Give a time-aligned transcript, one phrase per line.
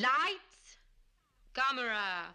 [0.00, 0.80] Lights,
[1.52, 2.34] camera,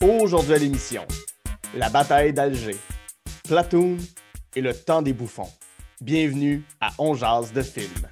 [0.00, 1.06] Aujourd'hui à l'émission,
[1.76, 2.76] la bataille d'Alger,
[3.46, 3.98] Platoon
[4.56, 5.52] et le temps des bouffons.
[6.00, 8.08] Bienvenue à On Jase de film.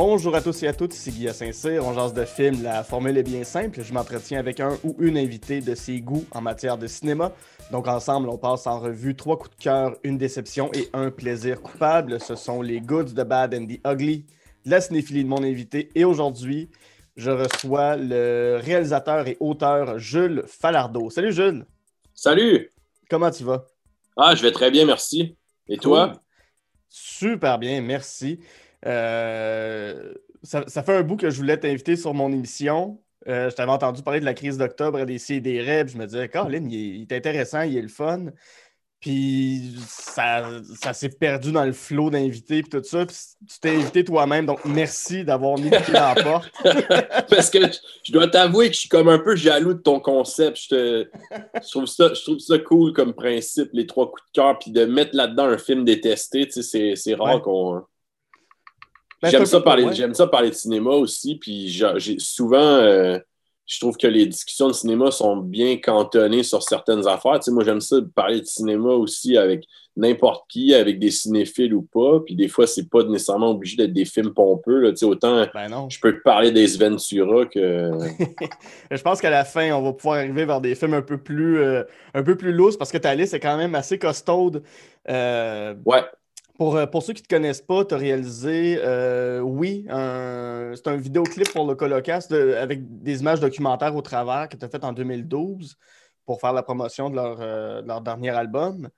[0.00, 3.18] Bonjour à tous et à toutes, ici Guy Saint-Cyr, on jase de film, la formule
[3.18, 6.78] est bien simple, je m'entretiens avec un ou une invitée de ses goûts en matière
[6.78, 7.32] de cinéma.
[7.72, 11.60] Donc ensemble, on passe en revue trois coups de cœur, une déception et un plaisir
[11.60, 12.20] coupable.
[12.20, 14.24] Ce sont les goods, the bad and the ugly,
[14.64, 15.90] la cinéphilie de mon invité.
[15.96, 16.70] Et aujourd'hui,
[17.16, 21.10] je reçois le réalisateur et auteur Jules Falardeau.
[21.10, 21.66] Salut Jules!
[22.14, 22.70] Salut!
[23.10, 23.66] Comment tu vas?
[24.16, 25.36] Ah, je vais très bien, merci.
[25.68, 26.12] Et toi?
[26.88, 28.38] Super bien, merci.
[28.86, 33.00] Euh, ça, fait un bout que je voulais t'inviter sur mon émission.
[33.26, 35.86] Euh, je t'avais entendu parler de la crise d'octobre et des CDR.
[35.86, 38.26] Je me disais, Colin, il, il est intéressant, il est le fun.
[39.00, 43.06] Puis ça, ça s'est perdu dans le flot d'invités puis tout ça.
[43.06, 43.16] Puis
[43.48, 46.50] tu t'es invité toi-même, donc merci d'avoir mis le pied dans la porte.
[47.30, 47.60] Parce que
[48.02, 50.56] je dois t'avouer que je suis comme un peu jaloux de ton concept.
[50.56, 51.10] Je, te,
[51.70, 54.84] trouve, ça, je trouve ça cool comme principe, les trois coups de cœur, puis de
[54.84, 56.48] mettre là-dedans un film détesté.
[56.48, 57.82] Tu sais, c'est rare qu'on
[59.24, 63.18] j'aime ça, parler, ça parler de cinéma aussi, puis j'ai souvent, euh,
[63.66, 67.38] je trouve que les discussions de cinéma sont bien cantonnées sur certaines affaires.
[67.40, 69.64] Tu moi, j'aime ça parler de cinéma aussi avec
[69.98, 73.92] n'importe qui, avec des cinéphiles ou pas, puis des fois, c'est pas nécessairement obligé d'être
[73.92, 74.80] des films pompeux.
[74.80, 74.92] Là.
[74.92, 77.90] Tu autant ben je peux te parler des Ventura que...
[78.90, 81.58] je pense qu'à la fin, on va pouvoir arriver vers des films un peu plus,
[81.58, 81.82] euh,
[82.14, 84.62] un peu plus lourds, parce que ta liste est quand même assez costaude.
[85.08, 86.04] Euh, ouais.
[86.60, 90.96] Euh, pour, ceux qui ne te connaissent pas, tu as réalisé, euh, oui, c'est un
[90.96, 94.92] vidéoclip pour le Colocast avec des images documentaires au travers que tu as fait en
[94.92, 95.76] 2012
[96.26, 98.88] pour faire la promotion de leur, euh, dernier album.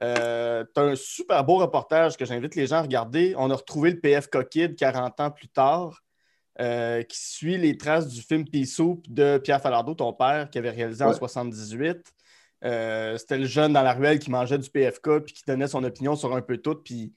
[0.00, 3.34] tu as un super beau reportage que j'invite les gens à regarder.
[3.38, 6.02] On a retrouvé le PF Coquid 40 ans plus tard,
[6.58, 10.70] qui suit les traces du film Pea Soup de Pierre Falardeau, ton père, qui avait
[10.70, 12.12] réalisé en 1978.
[12.64, 15.84] Euh, c'était le jeune dans la ruelle qui mangeait du PFK puis qui donnait son
[15.84, 16.76] opinion sur un peu tout.
[16.76, 17.12] Puis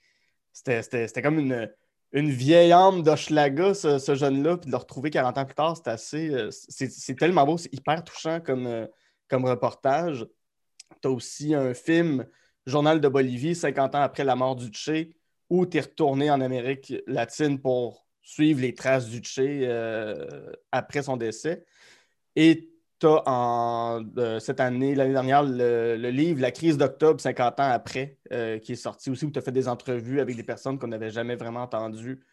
[0.52, 1.72] c'était comme une,
[2.12, 4.57] une vieille âme d'Hochelaga, ce, jeune-là.
[4.57, 6.30] Puis de le retrouver 40 ans plus tard, c'est assez.
[6.30, 8.86] Euh, c'est tellement beau, c'est hyper touchant comme, euh,
[9.30, 10.28] comme reportage.
[11.02, 12.25] Tu as aussi un film,
[12.66, 15.16] Journal de Bolivie, 50 ans après la mort du Tché,
[15.50, 19.69] où tu es retourné en Amérique latine pour suivre les traces du Tché
[20.72, 21.66] après son décès.
[22.36, 22.69] Et
[23.00, 24.03] tu as en,
[24.40, 28.75] cette année, l'année dernière, le, livre La crise d'octobre, 50 ans après, euh, qui est
[28.75, 31.63] sorti aussi, où tu as fait des entrevues avec des personnes qu'on n'avait jamais vraiment
[31.63, 32.24] entendues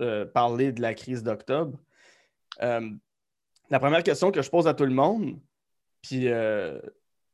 [0.00, 1.78] euh, parler de la crise d'octobre.
[2.62, 2.90] Euh,
[3.70, 5.38] la première question que je pose à tout le monde,
[6.02, 6.28] puis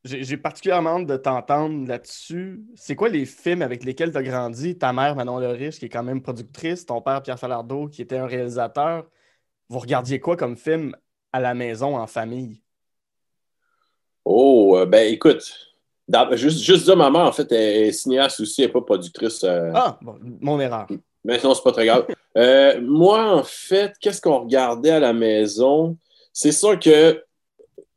[0.05, 4.79] j'ai particulièrement de t'entendre là-dessus, c'est quoi les films avec lesquels tu as grandi?
[4.79, 8.03] Ta mère, Manon Le Riche, qui est quand même productrice, ton père, Pierre Falardeau, qui
[8.03, 9.09] était un réalisateur.
[9.69, 10.95] Vous regardiez quoi comme film
[11.33, 12.61] à la maison en famille?
[14.25, 15.51] Oh, euh, ben écoute,
[16.33, 19.43] juste, juste dire, maman, en fait, est cinéaste aussi, elle n'est pas productrice.
[19.45, 19.73] Euh.
[19.75, 20.87] Ah, mon erreur.
[21.25, 22.07] Mais non, c'est pas très grave.
[22.37, 25.97] Euh, moi, en fait, qu'est-ce qu'on regardait à la maison?
[26.33, 27.21] C'est sûr que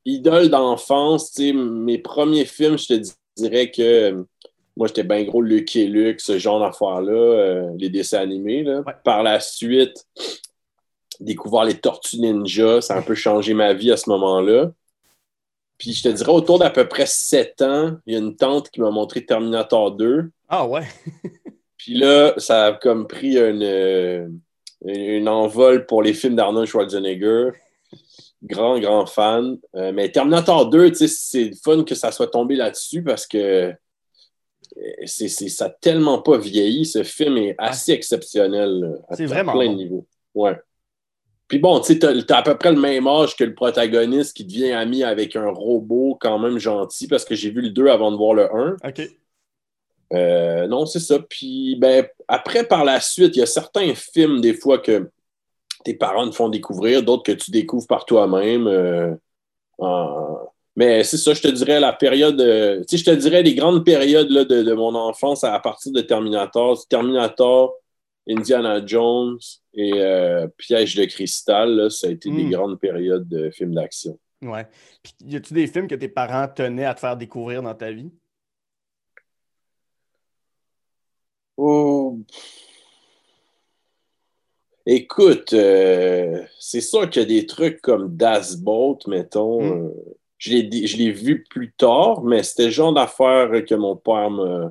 [0.03, 4.25] idole d'enfance, mes premiers films, je te dirais que
[4.75, 8.65] moi, j'étais bien gros Lucky Luke, ce genre d'affaires-là, les dessins animés.
[9.03, 10.07] Par la suite,
[11.21, 12.81] découvert les Tortues Ninja.
[12.81, 14.71] Ça a un peu changé ma vie à ce moment-là.
[15.77, 18.69] Puis je te dirais, autour d'à peu près 7 ans, il y a une tante
[18.69, 20.29] qui m'a montré Terminator 2.
[20.49, 20.83] Ah ouais?
[21.77, 24.39] Puis là, ça a comme pris une,
[24.85, 27.51] une envol pour les films d'Arnold Schwarzenegger.
[28.43, 29.57] Grand, grand fan.
[29.75, 33.73] Euh, mais Terminator 2, c'est fun que ça soit tombé là-dessus parce que euh,
[35.05, 36.85] c'est, ça n'a tellement pas vieilli.
[36.85, 40.05] Ce film est assez exceptionnel à, vraiment plein de niveaux.
[40.35, 40.55] Ouais.
[41.51, 44.46] Puis bon, tu sais, t'as à peu près le même âge que le protagoniste qui
[44.46, 48.09] devient ami avec un robot quand même gentil parce que j'ai vu le 2 avant
[48.09, 48.78] de voir le 1.
[48.87, 49.02] OK.
[50.14, 51.20] Euh, non, c'est ça.
[51.20, 55.09] Puis ben, après, par la suite, il y a certains films, des fois, que
[55.84, 58.67] tes parents te font découvrir, d'autres que tu découvres par toi-même.
[58.67, 59.14] Euh,
[60.78, 62.40] mais c'est ça, je te dirais la période.
[62.40, 65.91] Euh, tu sais, je te dirais les grandes périodes de, de, mon enfance à partir
[65.91, 66.79] de Terminator.
[66.87, 67.73] Terminator,
[68.25, 69.37] Indiana Jones
[69.73, 72.52] et euh, Piège de cristal, ça a été des hmm.
[72.52, 74.20] grandes périodes de films d'action.
[74.41, 74.68] Ouais.
[75.03, 77.91] Puis, y a-tu des films que tes parents tenaient à te faire découvrir dans ta
[77.91, 78.12] vie?
[81.58, 82.18] Oh.
[84.85, 89.62] Écoute, euh, c'est sûr qu'il y a des trucs comme Das Boat, mettons.
[89.62, 89.85] Mm.
[89.85, 89.90] euh,
[90.40, 94.32] je l'ai je l'ai vu plus tard, mais c'était le genre d'affaires que mon père
[94.32, 94.70] me,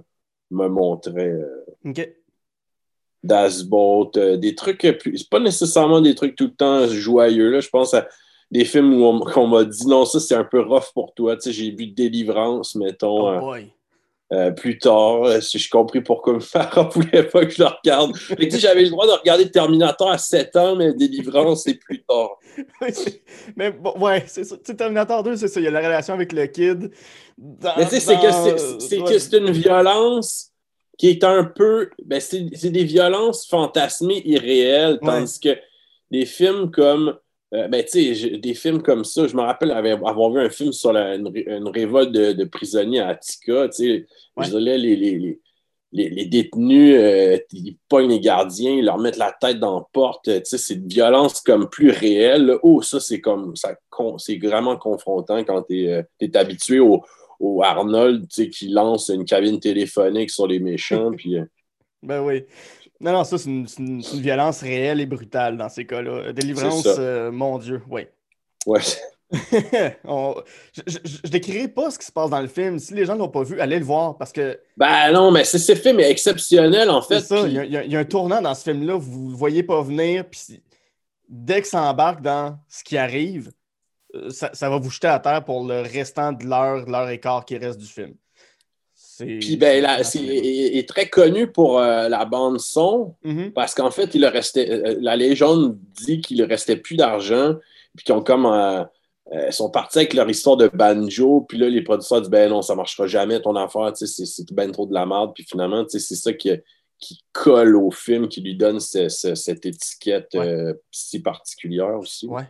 [0.50, 1.28] me montrait.
[1.28, 2.08] euh, OK.
[3.22, 7.50] Das Boat, euh, des trucs, plus- c'est pas nécessairement des trucs tout le temps joyeux.
[7.50, 7.60] Là.
[7.60, 8.08] Je pense à
[8.50, 11.36] des films où on, m'a dit non, ça c'est un peu rough pour toi.
[11.36, 13.72] Tu sais, j'ai vu Délivrance, mettons, Oh euh, boy.
[14.32, 15.24] euh, plus tard.
[15.24, 18.12] Euh, si j'ai compris pourquoi parents voulaient pas que je le regarde.
[18.38, 22.30] J'avais le droit de regarder Terminator à 7 ans, mais Délivrance, c'est plus tard.
[22.82, 23.22] Oui, c'est-
[23.56, 24.56] mais bon, ouais, c'est ça.
[24.56, 25.60] Terminator 2, c'est ça.
[25.60, 26.90] Il y a la relation avec le kid.
[27.38, 29.04] Dans- Mais tu sais, c'est que dans- c'est- c'est ouais.
[29.12, 30.49] que c'est une violence
[31.00, 31.88] qui est un peu.
[32.04, 35.56] Ben, c'est des violences fantasmées irréelles, tandis que
[36.10, 37.16] des films comme.
[37.54, 40.72] euh, ben, tu sais, des films comme ça, je me rappelle avoir, vu un film
[40.72, 43.68] sur la- une, ré- une révolte de, de prisonniers à Attica.
[43.70, 44.06] Tu sais,
[44.36, 44.46] Ouais.
[44.60, 45.40] les, les, les,
[45.92, 49.86] les- les détenus, euh, ils pognent les gardiens, ils leur mettent la tête dans la
[49.94, 50.26] porte.
[50.26, 52.44] Tu sais, c'est une violence comme plus réelle.
[52.44, 52.58] là.
[52.62, 53.56] Oh, ça, c'est comme.
[53.56, 53.74] ça
[54.18, 57.00] C'est vraiment confrontant quand tu es, habitué au
[57.40, 61.10] au Arnold tu sais, qui lance une cabine téléphonique sur les méchants.
[61.16, 61.44] puis, euh,
[62.02, 62.44] Ben oui.
[63.00, 63.66] Non, non, ça, c'est une,
[64.14, 66.32] violence réelle et brutale dans ces cas-là.
[66.32, 67.00] Délivrance, C'est ça.
[67.00, 68.02] euh, mon Dieu, oui.
[68.66, 68.80] ouais.
[70.04, 70.34] On-
[70.86, 72.78] Je, je décrirai pas ce qui se passe dans le film.
[72.78, 75.44] Si les gens ne l'ont pas vu, allez le voir parce que Ben non, mais
[75.44, 77.26] c'est ce film est exceptionnel, en c'est fait.
[77.26, 77.42] ça.
[77.44, 79.62] puis- Il y, a, y y un tournant dans ce film-là, vous ne le voyez
[79.62, 80.24] pas venir.
[80.28, 80.60] Puis
[81.28, 83.52] dès que ça embarque dans ce qui arrive, euh,
[84.30, 87.44] ça, ça va vous jeter à terre pour le restant de l'heure, l'heure et quart
[87.44, 88.14] qui reste du film.
[88.94, 93.14] C'est- Puis ben, là, c'est- c'est, il est très connu pour euh, la bande son,
[93.24, 93.52] Mhm.
[93.52, 97.54] parce qu'en fait, il restait, euh, la légende dit qu'il ne restait plus d'argent,
[97.96, 98.82] puis qu'ils ont comme euh,
[99.32, 102.62] euh, sont partis avec leur histoire de banjo, puis là, les producteurs disent ben non,
[102.62, 106.00] ça ne marchera jamais ton affaire, c'est, ben trop de la merde, puis finalement, c'est
[106.00, 106.50] ça qui,
[106.98, 110.46] qui colle au film, qui lui donne ce- ce- cette étiquette Ouais.
[110.48, 112.26] euh, si particulière aussi.
[112.26, 112.42] Ouais.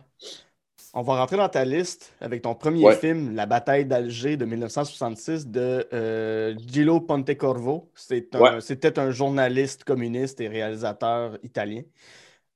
[0.93, 2.95] On va rentrer dans ta liste avec ton premier Ouais.
[2.97, 7.89] film, La bataille d'Alger de 1966 de euh, Gillo Pontecorvo.
[7.95, 8.61] C'est un- Ouais.
[8.61, 11.83] C'était un journaliste communiste et réalisateur italien.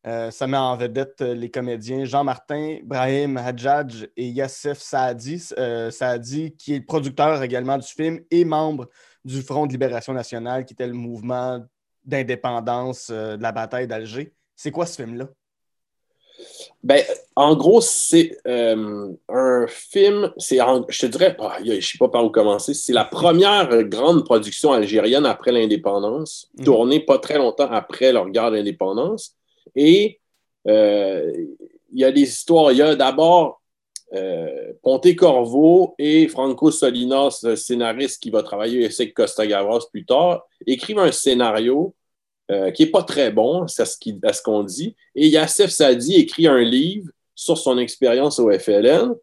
[0.06, 5.50] Euh, ça met en vedette euh, les comédiens Jean-Martin, Brahim Hadjadj et Saadi.
[5.58, 8.90] Euh, Saadi, qui est le producteur également du film et membre
[9.24, 11.66] du Front de libération nationale, qui était le mouvement
[12.04, 14.34] d'indépendance euh, de la bataille d'Alger.
[14.56, 15.28] C'est quoi ce film-là?
[16.84, 17.04] Ben,
[17.36, 20.58] en gros, c'est euh, un film, c'est
[20.90, 24.24] je te dirais, ah, je ne sais pas par où commencer, c'est la première grande
[24.24, 26.66] production algérienne après l'indépendance, Mhm.
[26.66, 29.36] tournée pas très longtemps après leur guerre d'indépendance.
[29.76, 30.20] Et
[30.68, 31.32] euh,
[31.92, 33.62] il y a des histoires, il y a d'abord
[34.14, 40.06] euh, Ponte Corvo et Franco Solinas, le scénariste qui va travailler avec Costa Gavras plus
[40.06, 41.96] tard, écrivent un scénario
[42.52, 44.96] euh, qui n'est pas très bon, c'est à ce qu'on dit.
[45.16, 49.14] Et Yassef Sadi écrit un livre sur son expérience au FLN.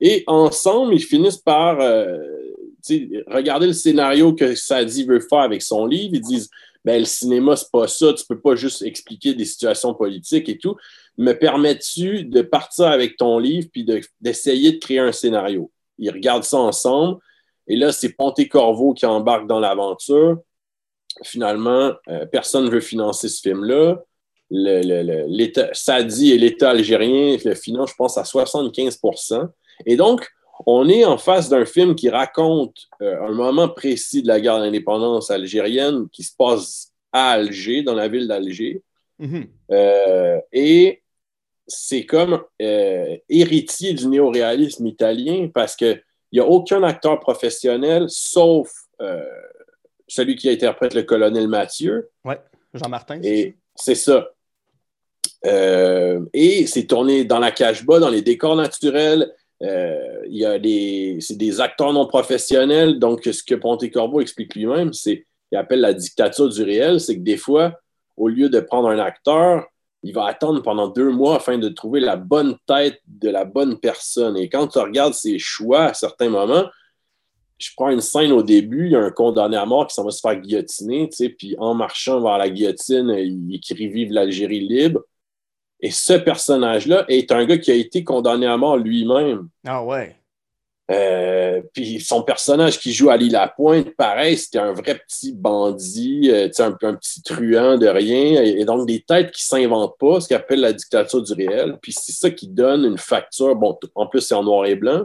[0.00, 2.18] Et ensemble, ils finissent par euh,
[3.28, 6.14] regarder le scénario que Sadi veut faire avec son livre.
[6.14, 6.50] Ils disent
[6.84, 10.58] ben, le cinéma, c'est pas ça, tu peux pas juste expliquer des situations politiques et
[10.58, 10.76] tout.
[11.16, 15.70] Me permets-tu de partir avec ton livre puis de- d'essayer de créer un scénario?
[15.98, 17.18] Ils regardent ça ensemble.
[17.66, 20.38] Et là, c'est Ponte Corvo qui embarque dans l'aventure
[21.22, 24.02] finalement, euh, personne ne veut financer ce film-là.
[24.50, 29.48] Le, le- le- l'État, Sadi et l'État algérien le financent, je pense, à 75%
[29.86, 30.28] Et donc,
[30.66, 34.58] on est en face d'un film qui raconte euh, un moment précis de la guerre
[34.60, 38.82] d'indépendance algérienne qui se passe à Alger, dans la ville d'Alger.
[39.18, 39.46] Mhm.
[39.70, 41.02] Euh, et
[41.66, 46.02] c'est comme euh, héritier du néoréalisme italien parce qu'il
[46.32, 48.70] n'y a aucun acteur professionnel sauf
[50.08, 52.10] celui qui interprète le colonel Mathieu.
[52.24, 52.40] Ouais,
[52.72, 53.20] Jean-Martin.
[53.22, 54.28] Et c'est ça.
[55.46, 59.32] Euh, et c'est tourné dans la cache-bas, dans les décors naturels.
[59.62, 62.98] Euh, il y a des, c'est des acteurs non professionnels.
[62.98, 67.00] Donc, ce que Ponte Corbeau explique lui-même, c'est qu'il appelle la dictature du réel.
[67.00, 67.78] C'est que des fois,
[68.16, 69.66] au lieu de prendre un acteur,
[70.02, 73.78] il va attendre pendant deux mois afin de trouver la bonne tête de la bonne
[73.78, 74.36] personne.
[74.36, 76.66] Et quand tu regardes ses choix à certains moments,
[77.58, 80.04] je prends une scène au début, il y a un condamné à mort qui s'en
[80.04, 84.12] va se faire guillotiner, tu sais, puis en marchant vers la guillotine, il écrit Vive
[84.12, 85.00] l'Algérie libre.
[85.80, 89.48] Et ce personnage-là est un gars qui a été condamné à mort lui-même.
[89.66, 90.16] Ah ouais.
[90.90, 95.32] Euh, puis son personnage qui joue à l'île à Pointe, pareil, c'était un vrai petit
[95.32, 99.30] bandit, euh, tu sais, un, un petit truand de rien, et, et donc des têtes
[99.30, 101.78] qui s'inventent pas, ce qu'on appelle la dictature du réel.
[101.80, 103.56] Puis c'est ça qui donne une facture.
[103.56, 105.04] Bon, en plus, c'est en noir et blanc.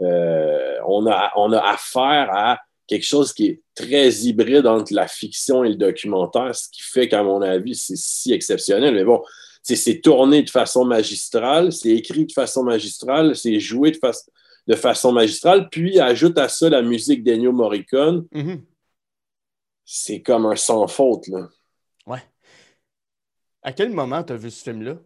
[0.00, 5.06] Euh, on, a, on a affaire à quelque chose qui est très hybride entre la
[5.06, 8.94] fiction et le documentaire, ce qui fait qu'à mon avis, c'est si exceptionnel.
[8.94, 9.22] Mais bon,
[9.62, 13.98] c'est tourné de façon magistrale, c'est écrit de façon magistrale, c'est joué de,
[14.66, 18.26] de, façon magistrale, puis ajoute à ça la musique d'Ennio Morricone.
[18.32, 18.64] Mhm.
[19.84, 21.48] C'est comme un sans faute, là.
[22.06, 22.22] Ouais.
[23.62, 24.96] À quel moment tu as vu ce film-là?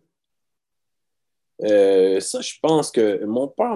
[1.62, 3.74] Euh, ça, je pense que mon père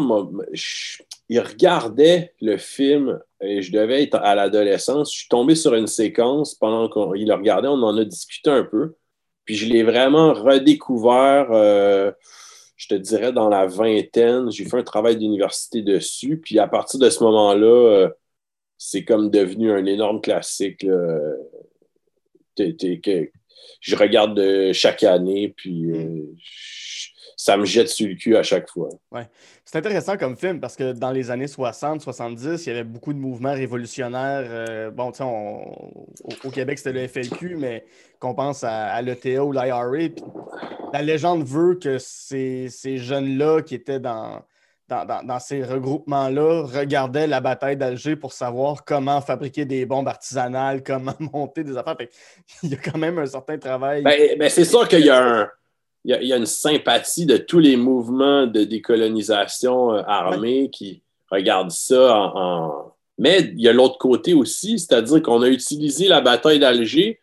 [1.29, 5.13] il regardait le film et je devais être à l'adolescence.
[5.13, 8.65] Je suis tombé sur une séquence pendant qu'il le regardait, on en a discuté un
[8.65, 8.95] peu.
[9.45, 12.11] Puis je l'ai vraiment redécouvert, euh,
[12.77, 14.51] je te dirais, dans la vingtaine.
[14.51, 16.39] J'ai fait un travail d'université dessus.
[16.39, 18.09] Puis à partir de ce moment-là, euh,
[18.77, 20.85] c'est comme devenu un énorme classique.
[22.57, 23.31] que
[23.81, 25.55] je regarde chaque année.
[25.57, 26.37] Puis mm
[27.39, 28.89] ça me jette sur le cul à chaque fois.
[29.13, 29.29] Ouais.
[29.65, 33.13] C'est intéressant comme film parce que dans les années 60, 70, il y avait beaucoup
[33.13, 34.45] de mouvements révolutionnaires.
[34.51, 37.85] Euh, bon, tu sais, au, Québec, c'était le FLQ, mais
[38.19, 39.87] qu'on pense à, l'ETA ou l'IRA.
[40.93, 44.43] La légende veut que ces, jeunes-là qui étaient dans,
[44.89, 51.15] dans, ces regroupements-là regardaient la bataille d'Alger pour savoir comment fabriquer des bombes artisanales, comment
[51.21, 51.97] monter des affaires.
[52.65, 54.03] il y a quand même un certain travail.
[54.03, 55.49] Ben, ben c'est sûr qu'il y a un
[56.05, 61.73] il y, a une sympathie de tous les mouvements de décolonisation euh, armée qui regardent
[61.73, 66.61] ça en, Mais il y a l'autre côté aussi, c'est-à-dire qu'on a utilisé la bataille
[66.61, 67.21] d'Alger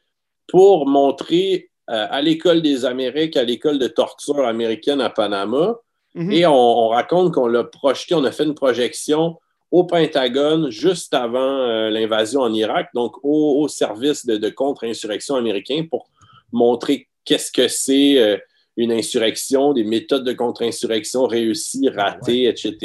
[0.48, 5.78] pour montrer euh, à l'école des Amériques, à l'école de torture américaine à Panama,
[6.14, 6.32] mhm.
[6.32, 9.40] et on, raconte qu'on l'a projeté, on a fait une projection
[9.72, 16.10] au Pentagone juste avant euh, l'invasion en Irak, donc au, service de, contre-insurrection américain pour
[16.52, 18.40] montrer qu'est-ce que c'est
[18.78, 22.76] une insurrection, des méthodes de contre-insurrection réussies, ratées, etc.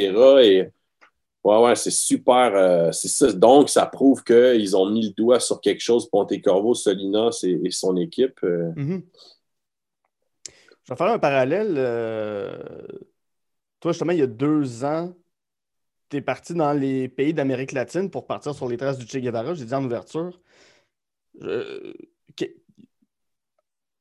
[0.42, 0.68] Et
[1.44, 2.54] ouais, ouais, c'est super.
[2.54, 3.32] Euh, c'est ça.
[3.32, 7.97] Donc, ça prouve qu'ils ont mis le doigt sur quelque chose, Ponte-Corvo, Solinas et, son
[7.97, 8.38] équipe.
[8.44, 8.70] Euh.
[8.73, 9.02] Mm-hmm.
[10.85, 11.75] Je vais faire un parallèle.
[11.76, 12.59] Euh,
[13.80, 15.12] toi, justement, il y a deux ans,
[16.09, 19.20] tu es parti dans les pays d'Amérique latine pour partir sur les traces du Che
[19.20, 19.54] Guevara.
[19.54, 20.40] J'ai dit en ouverture.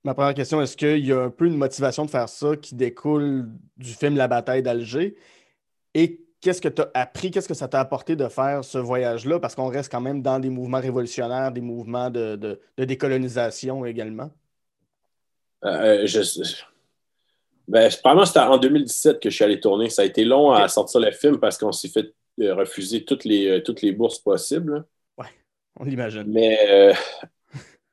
[0.04, 2.76] Ma première question, est-ce qu'il y a un peu une motivation de faire ça qui
[2.76, 5.16] découle du film La bataille d'Alger?
[5.94, 9.40] Et qu'est-ce que tu as appris, qu'est-ce que ça t'a apporté de faire ce voyage-là?
[9.40, 14.32] Parce qu'on reste quand même dans des mouvements révolutionnaires, des mouvements de, décolonisation également.
[15.66, 16.22] Euh, je,
[17.68, 19.90] ben, probablement c'était en 2017 que je suis allé tourner.
[19.90, 23.26] Ça a été long à sortir le film parce qu'on s'est fait euh, refuser toutes
[23.26, 24.86] les, euh, toutes les bourses possibles.
[25.18, 25.26] Oui,
[25.78, 26.24] on l'imagine.
[26.26, 26.94] Mais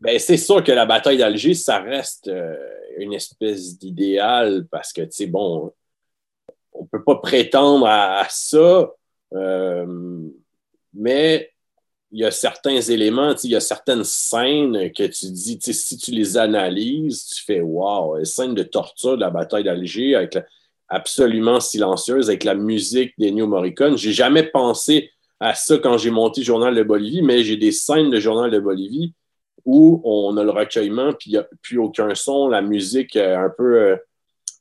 [0.06, 2.54] ben, c'est sûr que la bataille d'Alger, ça reste euh,
[2.98, 5.72] une espèce d'idéal parce que, tu sais, bon,
[6.72, 8.88] on ne peut pas prétendre à, ça,
[9.34, 10.28] euh,
[10.94, 11.50] mais
[12.12, 16.12] il y a certains éléments, il y a certaines scènes que tu dis, si tu
[16.12, 20.38] les analyses, tu fais wow, les scènes de torture de la bataille d'Alger avec
[20.88, 23.98] absolument silencieuse, avec la musique d'Ennio Morricone.
[23.98, 25.10] J'ai jamais pensé
[25.40, 28.60] à ça quand j'ai monté Journal de Bolivie, mais j'ai des scènes de Journal de
[28.60, 29.12] Bolivie
[29.66, 33.96] où on a le recueillement, puis plus aucun son, la musique euh, un peu euh,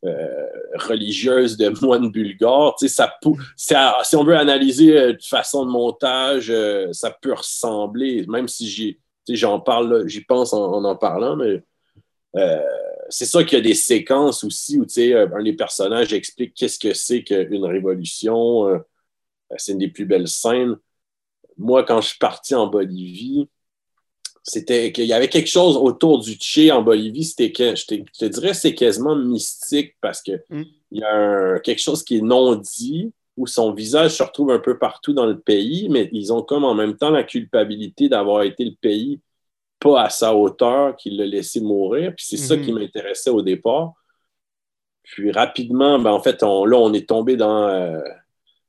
[0.04, 2.76] euh, religieuse de moine bulgare.
[2.80, 3.14] Ça,
[3.56, 6.52] ça, si on veut analyser de façon de montage,
[6.92, 8.98] ça peut ressembler, même si
[9.30, 11.64] j'en parle, j'y pense en, en, parlant, mais
[13.10, 16.94] c'est ça qu'il y a des séquences aussi où un des personnages explique qu'est-ce que
[16.94, 18.82] c'est qu'une révolution.
[19.56, 20.76] c'est une des plus belles scènes.
[21.58, 23.48] Moi, quand je suis parti en Bolivie,
[24.48, 28.26] c'était qu'il y avait quelque chose autour du Tché en Bolivie, c'était que je te,
[28.26, 30.64] dirais c'est quasiment mystique parce que mm.
[30.92, 34.60] il y a quelque chose qui est non dit où son visage se retrouve un
[34.60, 38.44] peu partout dans le pays, mais ils ont comme en même temps la culpabilité d'avoir
[38.44, 39.20] été le pays
[39.80, 42.14] pas à sa hauteur, qu'il l'a laissé mourir.
[42.16, 42.80] Puis c'est ça qui mm-hmm.
[42.80, 43.94] m'intéressait au départ.
[45.04, 48.02] Puis rapidement, ben en fait, là, on est tombé dans euh,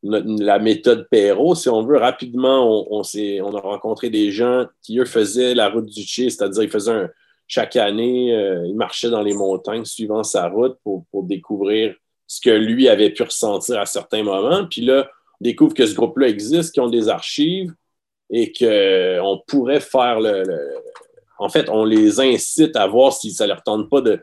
[0.03, 1.97] la méthode Perrault, si on veut.
[1.97, 6.63] Rapidement, on, on, a rencontré des gens qui, eux, faisaient la route du Tché, c'est-à-dire
[6.63, 7.09] ils faisaient
[7.49, 11.95] chaque année, euh, ils marchaient dans les montagnes suivant sa route pour, découvrir
[12.27, 14.67] ce que lui avait pu ressentir à certains moments.
[14.67, 15.09] Puis là,
[15.41, 17.73] on découvre que ce groupe-là existe, qu'ils ont des archives
[18.31, 20.43] et qu'on pourrait faire le,
[21.39, 24.21] En fait, on les incite à voir si ça ne leur tente pas de,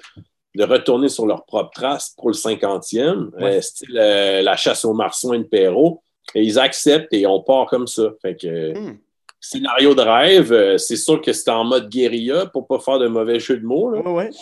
[0.56, 4.94] de retourner sur leur propre trace pour le 50e, euh, style euh, la chasse aux
[4.94, 6.04] marsouins de Perrault.
[6.36, 8.12] Et ils acceptent et on part comme ça.
[8.22, 8.98] Fait que, hmm.
[9.46, 13.08] Scénario de rêve, euh, c'est sûr que c'était en mode guérilla pour pas faire de
[13.08, 13.94] mauvais jeu de mots.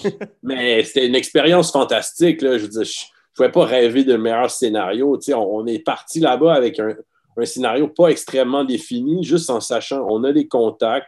[0.43, 2.43] Mais c'était une expérience fantastique.
[2.43, 2.59] Là.
[2.59, 5.17] Je veux je ne pouvais pas rêver de meilleur scénario.
[5.29, 6.95] On, on, est parti là-bas avec un,
[7.35, 11.07] un, scénario pas extrêmement défini, juste en sachant on a des contacts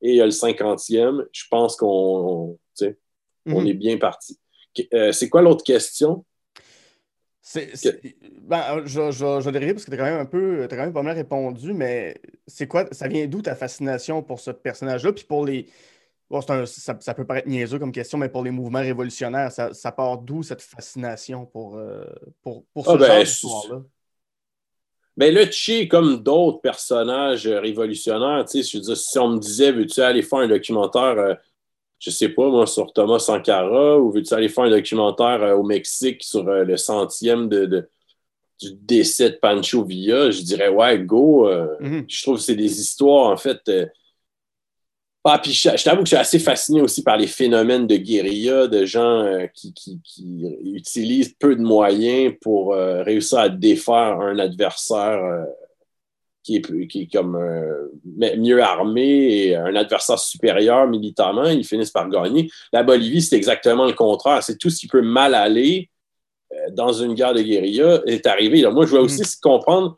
[0.00, 1.24] et il y a le 50e.
[1.32, 2.56] Je pense qu'on
[3.46, 4.38] on est bien parti.
[4.94, 6.24] euh, c'est quoi l'autre question?
[7.46, 8.00] C'est, c'est-
[8.40, 10.84] ben, je, je, je vais rire parce que tu quand même un peu, t'as quand
[10.84, 15.12] même pas mal répondu, mais c'est quoi, ça vient d'où ta fascination pour ce personnage-là?
[15.12, 15.66] Puis pour les.
[16.30, 19.52] bon, c'est un- ça, ça peut paraître niaiseux comme question, mais pour les mouvements révolutionnaires,
[19.52, 22.04] ça, ça part d'où cette fascination pour, euh,
[22.42, 23.82] pour, pour ce Ah, ben, genre je- d'histoire-là?
[25.16, 29.70] Ben là, Chi, comme d'autres personnages euh, révolutionnaires, je veux dire, si on me disait,
[29.70, 31.34] veux-tu aller faire un documentaire, euh,
[31.98, 35.62] je sais pas, moi, sur Thomas Sankara, ou veux-tu aller faire un documentaire euh, au
[35.62, 37.88] Mexique sur euh, le centième de, de-
[38.60, 41.48] du décès de Pancho Villa, je dirais, ouais, go.
[41.48, 42.04] euh, Mhm.
[42.08, 43.60] je trouve que c'est des histoires, en fait.
[45.26, 47.96] Ah, puis je, je t'avoue que je suis assez fasciné aussi par les phénomènes de
[47.96, 49.24] guérilla, de gens
[49.54, 55.46] qui, qui- qui utilisent peu de moyens pour réussir à défaire un adversaire
[56.44, 57.88] qui, est, plus- qui est comme euh,
[58.36, 61.46] mieux armé et un adversaire supérieur militairement.
[61.46, 62.48] Ils finissent par gagner.
[62.72, 64.42] La Bolivie, c'est exactement le contraire.
[64.44, 65.90] C'est tout ce qui peut mal aller
[66.52, 68.60] euh, dans une guerre de guérilla est arrivé.
[68.60, 69.96] Là, moi, je voulais aussi comprendre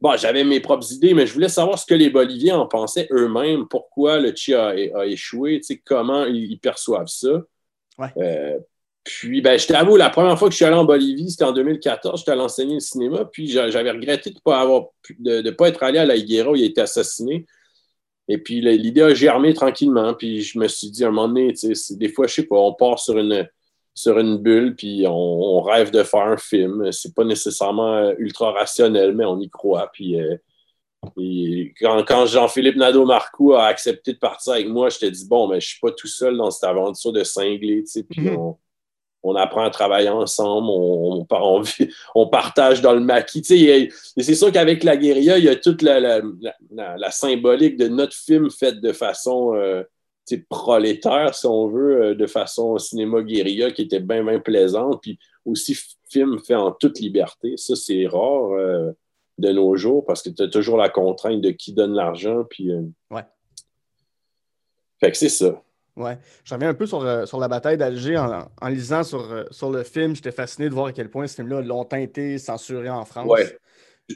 [0.00, 3.08] Bon, j'avais mes propres idées, mais je voulais savoir ce que les Boliviens en pensaient
[3.10, 7.42] eux-mêmes, pourquoi le Chi a, a échoué, comment ils, ils perçoivent ça.
[7.98, 8.12] Ouais.
[8.16, 8.58] Euh,
[9.08, 11.52] puis, ben, je t'avoue, la première fois que je suis allé en Bolivie, c'était en
[11.52, 14.86] 2014, j'étais allé enseigner le cinéma, puis j'a- j'avais regretté de ne pas, avoir
[15.18, 17.46] de, de pas être allé à la Higuera où il a été assassiné.
[18.28, 21.52] Et puis, l'idée a germé tranquillement, puis je me suis dit, à un moment donné,
[21.52, 23.48] tu sais, c'est- des fois, je sais pas, on part sur une,
[23.94, 26.92] sur une bulle, puis on, on rêve de faire un film.
[26.92, 29.90] C'est pas nécessairement ultra rationnel, mais on y croit.
[29.92, 30.36] Puis euh,
[31.18, 35.48] et quand, quand Jean-Philippe Nadeau-Marcoux a accepté de partir avec moi, je t'ai dit bon,
[35.48, 38.36] mais je suis pas tout seul dans cette aventure de cinglé, tu sais, puis Mhm.
[38.36, 38.56] on,
[39.22, 41.26] on apprend à travailler ensemble, on,
[42.28, 43.42] partage dans le maquis.
[43.44, 47.76] C'est sûr qu'avec la guérilla, il y a toute la, la- la- la- la symbolique
[47.76, 49.82] de notre film fait de façon euh,
[50.48, 55.00] prolétaire, si on veut, euh, de façon cinéma guérilla qui était bien, bien plaisante.
[55.02, 55.76] Puis aussi,
[56.10, 57.54] film fait en toute liberté.
[57.56, 58.92] Ça, c'est rare euh,
[59.38, 62.44] de nos jours parce que tu as toujours la contrainte de qui donne l'argent.
[62.48, 63.22] Puis, euh, Ouais.
[65.00, 65.62] Fait que c'est ça.
[65.98, 66.16] Ouais.
[66.44, 68.16] Je reviens un peu sur, euh, sur la bataille d'Alger.
[68.16, 71.26] En, en lisant sur, euh, sur le film, j'étais fasciné de voir à quel point
[71.26, 73.26] ce film-là a longtemps été censuré en France.
[73.28, 73.58] Ouais.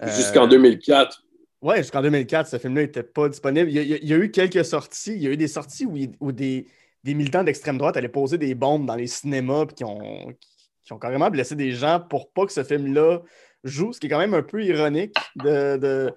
[0.02, 1.22] Euh, Jusqu'en 2004.
[1.60, 3.68] Ouais, jusqu'en 2004, ce film-là n'était pas disponible.
[3.68, 5.14] Il y, a, il y eu quelques sorties.
[5.14, 6.66] Il y a eu des sorties où, il- où des,
[7.04, 10.32] des militants d'extrême droite allaient poser des bombes dans les cinémas puis qui ont,
[10.84, 13.20] qui ont carrément blessé des gens pour pas que ce film-là
[13.64, 16.12] joue, ce qui est quand même un peu ironique de, de-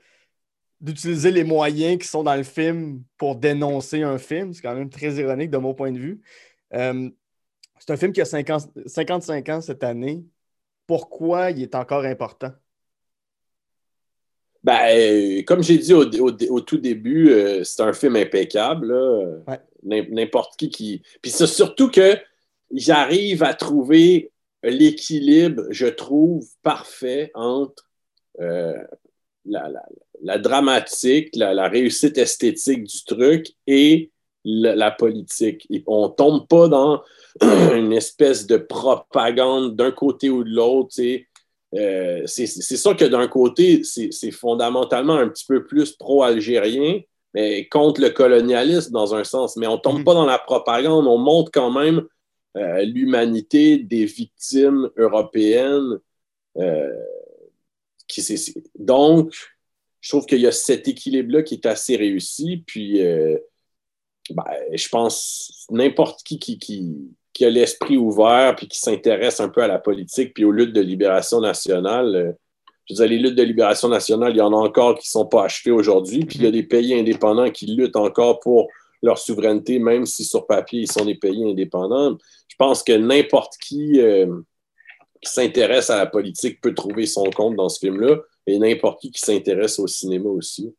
[0.86, 4.54] d'utiliser les moyens qui sont dans le film pour dénoncer un film.
[4.54, 6.22] C'est quand même très ironique de mon point de vue.
[6.74, 7.10] Euh,
[7.80, 10.24] c'est un film qui a 50 55 ans cette année.
[10.88, 12.52] Pourquoi il est encore important?
[14.64, 18.94] Ben, euh, comme j'ai dit au, au- au tout début, euh, c'est un film impeccable.
[19.48, 19.60] Ouais.
[19.84, 21.02] N'importe qui qui.
[21.22, 22.18] Puis c'est surtout que
[22.72, 24.32] j'arrive à trouver
[24.64, 27.88] l'équilibre, je trouve, parfait entre
[28.40, 28.74] euh,
[29.46, 29.86] la, la-
[30.24, 34.12] la dramatique, la, la réussite esthétique du truc et
[34.44, 35.66] la, la politique.
[35.70, 37.02] Et on tombe pas dans
[37.42, 40.96] une espèce de propagande d'un côté ou de l'autre.
[41.76, 47.02] Euh, c'est sûr que d'un côté, c'est fondamentalement un petit peu plus pro-algérien,
[47.34, 49.58] mais contre le colonialisme dans un sens.
[49.58, 50.04] Mais on tombe Mhm.
[50.06, 52.04] pas dans la propagande, on montre quand même
[52.56, 56.00] euh, l'humanité des victimes européennes.
[56.58, 56.88] euh,
[58.08, 58.22] qui,
[58.80, 59.34] donc,
[60.06, 62.64] je trouve qu'il y a cet équilibre-là qui est assez réussi.
[62.68, 63.36] Puis, euh,
[64.30, 66.94] ben, je pense n'importe qui qui, qui,
[67.34, 70.74] qui a l'esprit ouvert puis qui s'intéresse un peu à la politique puis aux luttes
[70.74, 72.16] de libération nationale.
[72.16, 72.32] euh,
[72.88, 75.10] je veux dire, les luttes de libération nationale, il y en a encore qui ne
[75.10, 76.24] sont pas achetées aujourd'hui.
[76.24, 78.68] Puis il y a des pays indépendants qui luttent encore pour
[79.02, 82.16] leur souveraineté, même si sur papier, ils sont des pays indépendants.
[82.48, 84.28] Je pense que n'importe qui euh,
[85.20, 89.12] qui s'intéresse à la politique peut trouver son compte dans ce film-là et n'importe qui
[89.12, 90.76] qui s'intéresse au cinéma aussi.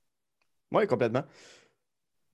[0.73, 1.23] Oui, complètement.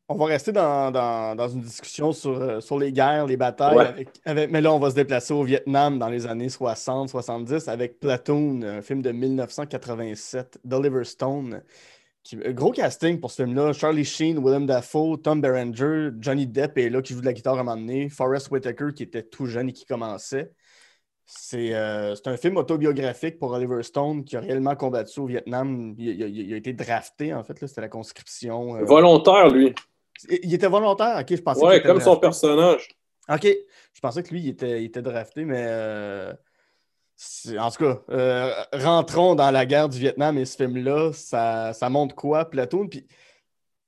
[0.09, 3.77] On va rester dans, dans- dans une discussion sur, euh, sur les guerres, les batailles.
[3.77, 3.87] Ouais.
[3.87, 7.99] avec- avec- mais là, on va se déplacer au Vietnam dans les années 60-70 avec
[7.99, 11.63] Platoon, un film de 1987, d'Oliver Stone.
[12.25, 13.73] Qui, euh, gros casting pour ce film-là.
[13.73, 17.57] Charlie Sheen, Willem Dafoe, Tom Berenger, Johnny Depp est là qui joue de la guitare
[17.57, 18.09] à un moment donné.
[18.11, 20.53] Forrest Whitaker qui était tout jeune et qui commençait.
[21.25, 25.95] C'est euh, c'est un film autobiographique pour Oliver Stone qui a réellement combattu au Vietnam.
[25.97, 27.65] Il, il a- il a été drafté, en fait.
[27.67, 28.77] C'était la conscription.
[28.77, 29.75] euh, Volontaire, lui.
[30.29, 32.89] il était volontaire, ok, je pensais Ouais, était comme son personnage.
[33.29, 33.47] Ok,
[33.95, 36.33] je pensais que lui, il était, il était drafté, mais euh,
[37.59, 41.89] en tout cas, euh, rentrons dans la guerre du Vietnam et ce film-là, ça, ça
[41.89, 42.89] montre quoi, Platoon?
[42.89, 43.07] Puis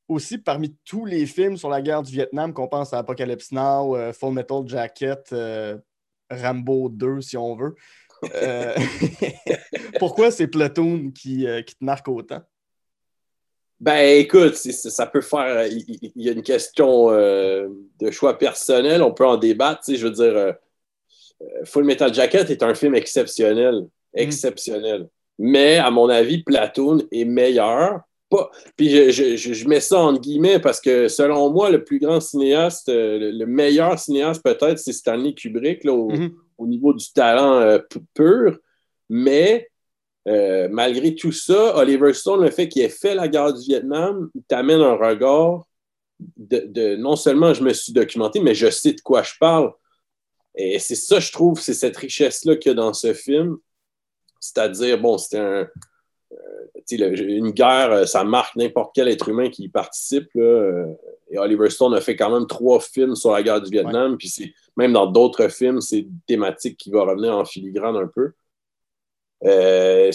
[0.08, 3.96] aussi, parmi tous les films sur la guerre du Vietnam, qu'on pense à Apocalypse Now,
[3.96, 5.76] euh, Full Metal Jacket, euh,
[6.30, 7.74] Rambo 2, si on veut.
[8.34, 8.74] Euh,
[9.98, 12.42] pourquoi c'est Platoon qui, euh, qui te marque autant?
[13.80, 15.66] Ben écoute, ça peut faire.
[15.66, 19.82] Il, y a une question de choix personnel, on peut en débattre.
[19.94, 20.54] Je veux dire,
[21.64, 23.80] Full Metal Jacket est un film exceptionnel.
[24.14, 24.18] Mm.
[24.18, 25.08] Exceptionnel.
[25.38, 28.00] Mais à mon avis, Platoon est meilleur
[28.76, 33.32] puis je, mets ça en guillemets parce que selon moi, le plus grand cinéaste, euh,
[33.32, 36.34] le, meilleur cinéaste peut-être, c'est Stanley Kubrick mhm.
[36.58, 37.78] au, niveau du talent euh,
[38.14, 38.58] pur.
[39.08, 39.68] Mais
[40.26, 44.30] euh, malgré tout ça, Oliver Stone, le fait qu'il ait fait la guerre du Vietnam,
[44.34, 45.64] il t'amène un regard
[46.36, 49.72] de, non seulement je me suis documenté, mais je sais de quoi je parle.
[50.56, 53.56] Et c'est ça, je trouve, c'est cette richesse-là qu'il y a dans ce film.
[54.40, 55.66] C'est-à-dire, bon, c'était un,
[56.90, 60.28] une guerre, euh, ça marque n'importe quel être humain qui y participe.
[60.36, 60.86] Euh,
[61.30, 64.16] et Oliver Stone a fait quand même trois films sur la guerre du Vietnam.
[64.16, 68.32] Puis même dans d'autres films, c'est une thématique qui va revenir en filigrane un peu.
[69.44, 70.10] Euh,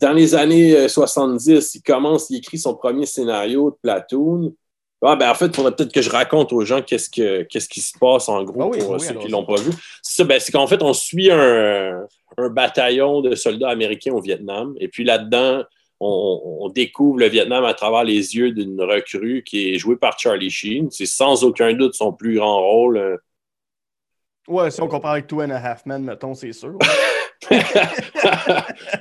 [0.00, 4.54] dans les années 70, il commence, il écrit son premier scénario de Platoon.
[5.02, 7.68] Ah, ben, en fait, il faudrait peut-être que je raconte aux gens qu'est-ce, que, qu'est-ce
[7.68, 9.70] qui se passe en gros ah pour ceux qui ne l'ont pas vu.
[10.02, 12.04] C'est, ben, c'est qu'en fait, on suit un,
[12.36, 14.74] un, bataillon de soldats américains au Vietnam.
[14.78, 15.64] Et puis là-dedans,
[16.00, 20.50] on, découvre le Vietnam à travers les yeux d'une recrue qui est jouée par Charlie
[20.50, 20.90] Sheen.
[20.90, 22.98] C'est sans aucun doute son plus grand rôle.
[22.98, 23.16] Euh.
[24.46, 26.78] Ouais, si on compare avec Two and a Half Men, mettons, c'est sûr.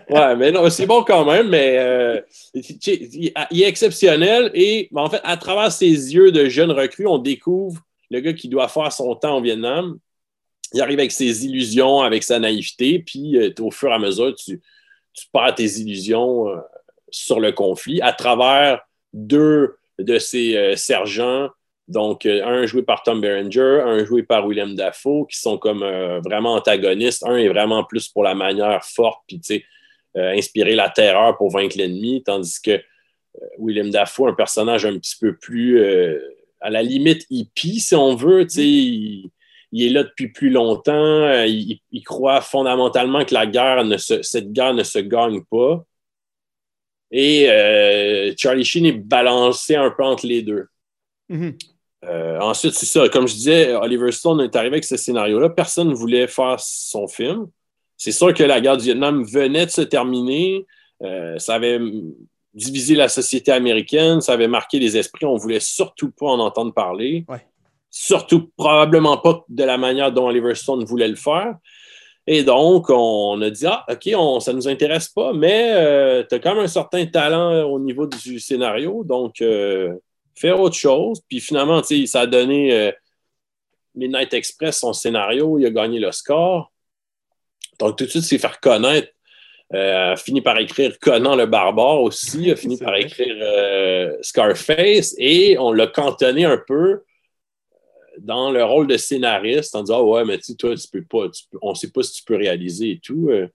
[0.09, 2.21] ouais, mais non, c'est bon quand même, mais euh,
[2.53, 7.81] il, est exceptionnel et en fait, à travers ses yeux de jeune recrue, on découvre
[8.09, 9.97] le gars qui doit faire son temps au Vietnam.
[10.73, 14.35] Il arrive avec ses illusions, avec sa naïveté, puis euh, au fur et à mesure,
[14.35, 14.61] tu,
[15.33, 16.45] perds tes illusions
[17.09, 18.81] sur le conflit à travers
[19.13, 21.49] deux de ces euh, sergents,
[21.87, 25.83] donc euh, un joué par Tom Berenger, un joué par William Dafoe, qui sont comme
[25.83, 27.23] euh, vraiment antagonistes.
[27.25, 29.65] Un est vraiment plus pour la manière forte, puis tu sais,
[30.15, 32.81] inspirer la terreur pour vaincre l'ennemi, tandis que
[33.59, 35.79] William Dafoe, un personnage un petit peu plus
[36.59, 39.29] à la limite hippie, si on veut, tu sais,
[39.71, 44.73] il, est là depuis plus longtemps, il, croit fondamentalement que la guerre ne cette guerre
[44.73, 45.83] ne se gagne pas.
[47.11, 50.67] Et euh, Charlie Sheen est balancé un peu entre les deux.
[51.29, 51.57] Mm-hmm.
[52.05, 53.07] Euh, ensuite, c'est ça.
[53.09, 55.49] Comme je disais, Oliver Stone est arrivé avec ce scénario-là.
[55.49, 57.47] Personne ne voulait faire son film.
[57.95, 60.65] C'est sûr que la guerre du Vietnam venait de se terminer.
[61.01, 61.79] Euh, ça avait
[62.53, 64.21] divisé la société américaine.
[64.21, 65.25] Ça avait marqué les esprits.
[65.25, 67.25] On ne voulait surtout pas en entendre parler.
[67.99, 71.55] Surtout, probablement pas de la manière dont Oliver Stone voulait le faire.
[72.27, 76.23] Et donc, on a dit, ah, OK, on, ça ne nous intéresse pas, mais euh,
[76.29, 79.95] tu as quand même un certain talent au niveau du scénario, donc euh,
[80.35, 81.21] faire autre chose.
[81.27, 82.91] Puis finalement, ça a donné euh,
[83.95, 86.71] Midnight Express son scénario, il a gagné le score.
[87.79, 89.11] Donc, tout de suite, c'est faire connaître.
[89.73, 95.71] a fini par écrire Conan le barbare aussi, a fini par écrire Scarface, et on
[95.71, 97.01] l'a cantonné un peu
[98.19, 101.27] dans le rôle de scénariste en disant ah ouais, mais tu toi, tu peux pas,
[101.61, 103.29] on sait pas si tu peux réaliser et tout.
[103.29, 103.47] Euh.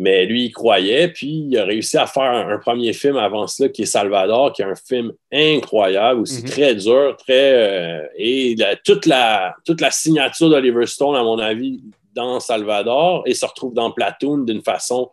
[0.00, 3.68] Mais lui, il croyait, puis il a réussi à faire un, premier film avant cela
[3.68, 6.50] qui est Salvador, qui est un film incroyable, aussi mm-hmm.
[6.50, 8.02] très dur, très.
[8.02, 11.82] Euh, et toute, la, toute la signature d'Oliver Stone, à mon avis,
[12.14, 15.10] dans Salvador, et se retrouve dans Platoon d'une façon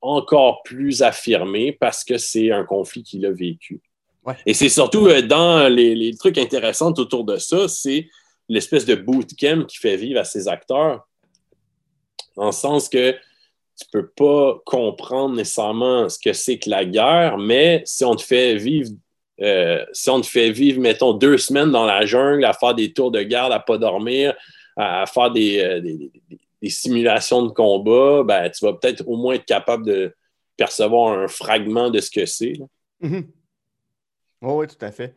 [0.00, 3.80] encore plus affirmée parce que c'est un conflit qu'il a vécu.
[4.46, 8.08] Et c'est surtout euh, dans les, trucs intéressants autour de ça, c'est
[8.48, 11.06] l'espèce de bootcamp qui fait vivre à ces acteurs.
[12.36, 16.84] Dans le sens que tu ne peux pas comprendre nécessairement ce que c'est que la
[16.84, 18.90] guerre, mais si on te fait vivre,
[19.40, 22.92] euh, si on te fait vivre, mettons, deux semaines dans la jungle, à faire des
[22.92, 24.34] tours de garde, à ne pas dormir,
[24.76, 26.10] à, faire euh, des,
[26.68, 30.12] simulations de combat, ben, tu vas peut-être au moins être capable de
[30.56, 32.54] percevoir un fragment de ce que c'est.
[34.42, 35.14] Oui, tout à fait.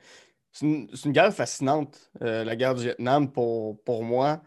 [0.51, 4.41] C'est une, guerre fascinante, euh, la guerre du Vietnam, pour, moi.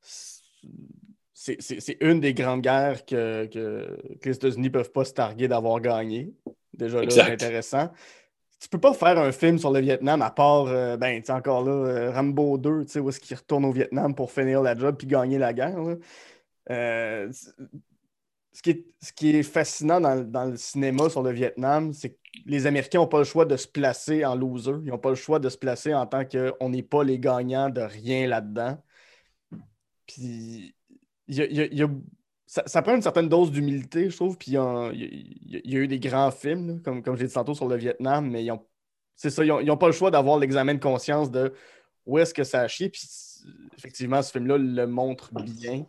[0.00, 3.48] C'est une des grandes guerres que,
[4.24, 6.34] les États-Unis ne peuvent pas se targuer d'avoir gagné.
[6.74, 7.90] Déjà là, c'est intéressant.
[8.60, 11.64] Tu peux pas faire un film sur le Vietnam à part, euh, ben, tu encore
[11.64, 14.76] là, euh, Rambo 2, tu sais, où est-ce qu'il retourne au Vietnam pour finir la
[14.76, 15.78] job puis gagner la guerre.
[18.64, 23.06] Ce, qui est, fascinant dans, le cinéma sur le Vietnam, c'est que les Américains n'ont
[23.06, 24.72] pas le choix de se placer en loser.
[24.84, 27.70] Ils n'ont pas le choix de se placer en tant qu'on n'est pas les gagnants
[27.70, 28.82] de rien là-dedans.
[30.06, 30.74] Puis,
[32.46, 34.36] ça, prend une certaine dose d'humilité, je trouve.
[34.36, 38.28] Puis, il y, a, eu des grands films, comme, j'ai dit tantôt sur le Vietnam,
[38.28, 38.52] mais ils
[39.14, 41.52] c'est ça, ils n'ont pas le choix d'avoir l'examen de conscience de
[42.06, 42.88] où est-ce que ça a chié.
[42.88, 43.02] Puis
[43.76, 45.86] effectivement, ce film-là le montre bien.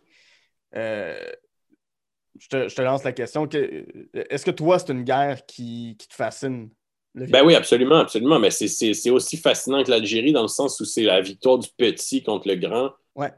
[0.74, 1.16] Euh,
[2.40, 3.46] je, te, lance la question.
[3.48, 6.70] Est-ce que toi, c'est une guerre qui, te fascine?
[7.14, 8.38] Ben oui, absolument, absolument.
[8.38, 12.22] Mais c'est aussi fascinant que l'Algérie dans le sens où c'est la victoire du petit
[12.22, 12.90] contre le grand.
[13.14, 13.32] Ouais.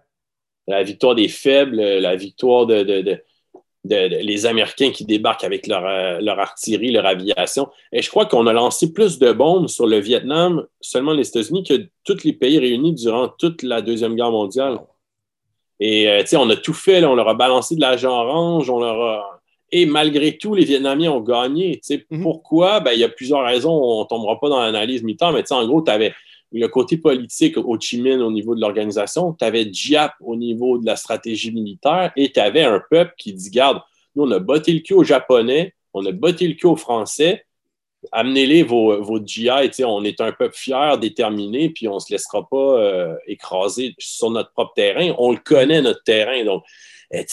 [0.69, 3.21] La victoire des faibles, la victoire de,
[3.85, 7.69] les Américains qui débarquent avec leur, euh, leur, artillerie, leur aviation.
[7.91, 11.65] Et je crois qu'on a lancé plus de bombes sur le Vietnam, seulement les États-Unis,
[11.65, 14.79] que tous les pays réunis durant toute la Deuxième Guerre mondiale.
[15.85, 19.41] Et euh, on a tout fait, on leur a balancé de l'argent orange, on leur
[19.73, 21.81] Et malgré tout, les Vietnamiens ont gagné.
[22.09, 22.23] Mhm.
[22.23, 22.79] Pourquoi?
[22.79, 23.73] Ben, il y a plusieurs raisons.
[23.73, 26.15] On ne tombera pas dans l'analyse militaire, mais en gros, tu avais
[26.53, 30.79] le côté politique au Chi Minh au niveau de l'organisation, tu avais Diap au niveau
[30.79, 33.81] de la stratégie militaire et tu avais un peuple qui dit Garde,
[34.15, 37.45] nous, on a botté le cul aux Japonais, on a botté le cul aux Français,
[38.11, 39.49] amenez-les vos, vos GI,
[39.85, 44.31] on est un peuple fier, déterminé, puis on ne se laissera pas euh, écraser sur
[44.31, 45.15] notre propre terrain.
[45.19, 46.45] On le connaît, notre terrain.
[46.45, 46.65] Donc,
[47.13, 47.27] eh,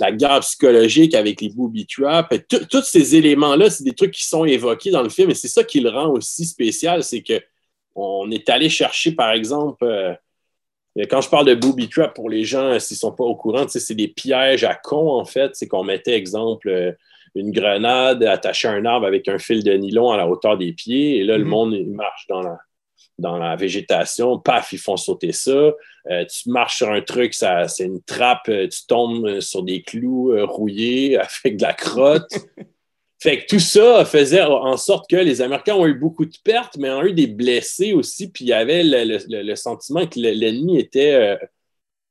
[0.00, 2.36] la guerre psychologique avec les booby traps,
[2.70, 5.62] tous ces éléments-là, c'est des trucs qui sont évoqués dans le film et c'est ça
[5.62, 7.40] qui le rend aussi spécial, c'est que
[7.94, 10.14] on est allé chercher, par exemple, euh,
[11.10, 13.66] quand je parle de booby trap pour les gens, s'ils ne sont pas au courant,
[13.68, 15.54] c'est des pièges à con, en fait.
[15.54, 16.92] C'est qu'on mettait, exemple, euh,
[17.34, 20.72] une grenade attachée à un arbre avec un fil de nylon à la hauteur des
[20.72, 21.50] pieds, et là, le mhm.
[21.50, 22.58] monde marche dans la,
[23.18, 25.72] dans la végétation, paf, ils font sauter ça.
[26.10, 30.34] Euh, tu marches sur un truc, ça, c'est une trappe, tu tombes sur des clous
[30.46, 32.30] rouillés avec de la crotte.
[33.24, 36.76] Fait que tout ça faisait en sorte que les Américains ont eu beaucoup de pertes,
[36.76, 38.30] mais ont eu des blessés aussi.
[38.30, 41.36] Puis il y avait le, sentiment que l'ennemi était euh,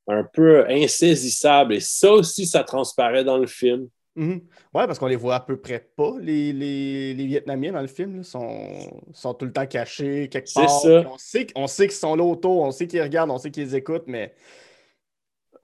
[0.08, 1.74] un peu insaisissable.
[1.74, 3.86] Et ça aussi, ça transparaît dans le film.
[4.16, 4.40] Mm-hmm.
[4.74, 8.18] Oui, parce qu'on les voit à peu près pas, les, les, Vietnamiens dans le film.
[8.18, 8.68] Ils sont,
[9.12, 10.70] sont, tout le temps cachés quelque part.
[10.70, 11.04] Ça.
[11.12, 13.74] On sait, on sait qu'ils sont là autour, on sait qu'ils regardent, on sait qu'ils
[13.74, 14.34] écoutent, mais.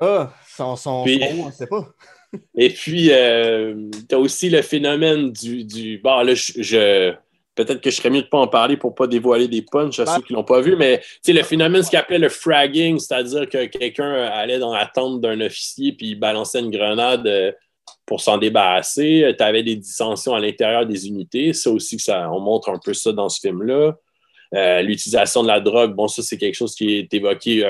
[0.01, 1.87] Ah, ils sont, on ne sait pas.
[2.57, 5.65] Et puis, euh, tu as aussi le phénomène du.
[5.65, 7.15] du bon, là, je,
[7.55, 9.63] peut-être que je serais mieux de ne pas en parler pour ne pas dévoiler des
[9.63, 12.29] punchs à ceux qui ne l'ont pas vu, mais le phénomène, ce qu'il appelait le
[12.29, 17.27] fragging, c'est-à-dire que quelqu'un allait dans la tente d'un officier puis il balançait une grenade
[17.27, 17.53] euh,
[18.11, 19.35] pour s'en débarrasser.
[19.39, 21.53] Tu avais des dissensions à l'intérieur des unités.
[21.53, 23.97] Ça aussi, ça, on montre un peu ça dans ce film-là.
[24.53, 27.65] Euh, l'utilisation de la drogue, bon, ça, c'est quelque chose qui est évoqué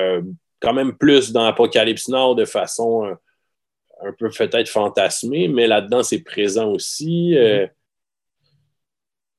[0.59, 3.15] quand même plus dans Apocalypse Nord de façon
[4.03, 7.37] un peu peut-être fantasmé, mais là-dedans, c'est présent aussi.
[7.37, 7.67] Euh,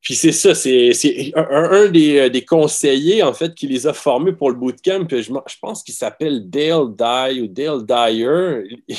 [0.03, 0.91] puis c'est ça, c'est
[1.37, 5.07] un, des, euh, des, conseillers, en fait, qui les a formés pour le bootcamp.
[5.09, 8.65] Je, je pense qu'il s'appelle Dale Dye ou Dale Dyer.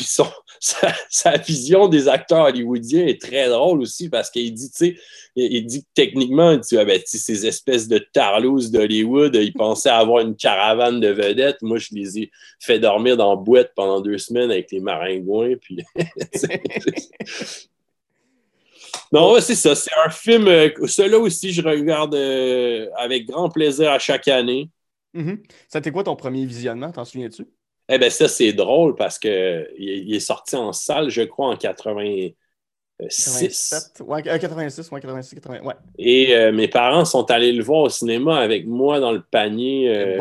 [1.10, 4.96] Sa, vision des acteurs hollywoodiens est très drôle aussi parce qu'il dit, tu sais,
[5.36, 10.22] il, dit que techniquement, tu ah ben, ces espèces de tarlouse d'Hollywood, ils pensaient avoir
[10.22, 11.62] une caravane de vedettes.
[11.64, 15.56] Moi, je les ai fait dormir dans boîte pendant deux semaines avec les maringouins.
[15.60, 15.80] Puis
[19.12, 19.76] Non, c'est ça.
[19.76, 20.48] C'est un film.
[20.48, 24.70] Euh, celui-là aussi, je regarde euh, avec grand plaisir à chaque année.
[25.16, 25.44] Mm-hmm.
[25.70, 26.92] Ça t'est quoi ton premier visionnement?
[26.92, 27.46] T'en souviens-tu?
[27.90, 31.56] Eh bien, ça, c'est drôle parce qu'il il est sorti en salle, je crois, en
[31.56, 32.36] 86.
[33.00, 35.74] 87, ouais, 86, ouais, 86, 80, ouais.
[36.00, 40.18] Et euh, mes parents sont allés le voir au cinéma avec moi dans le panier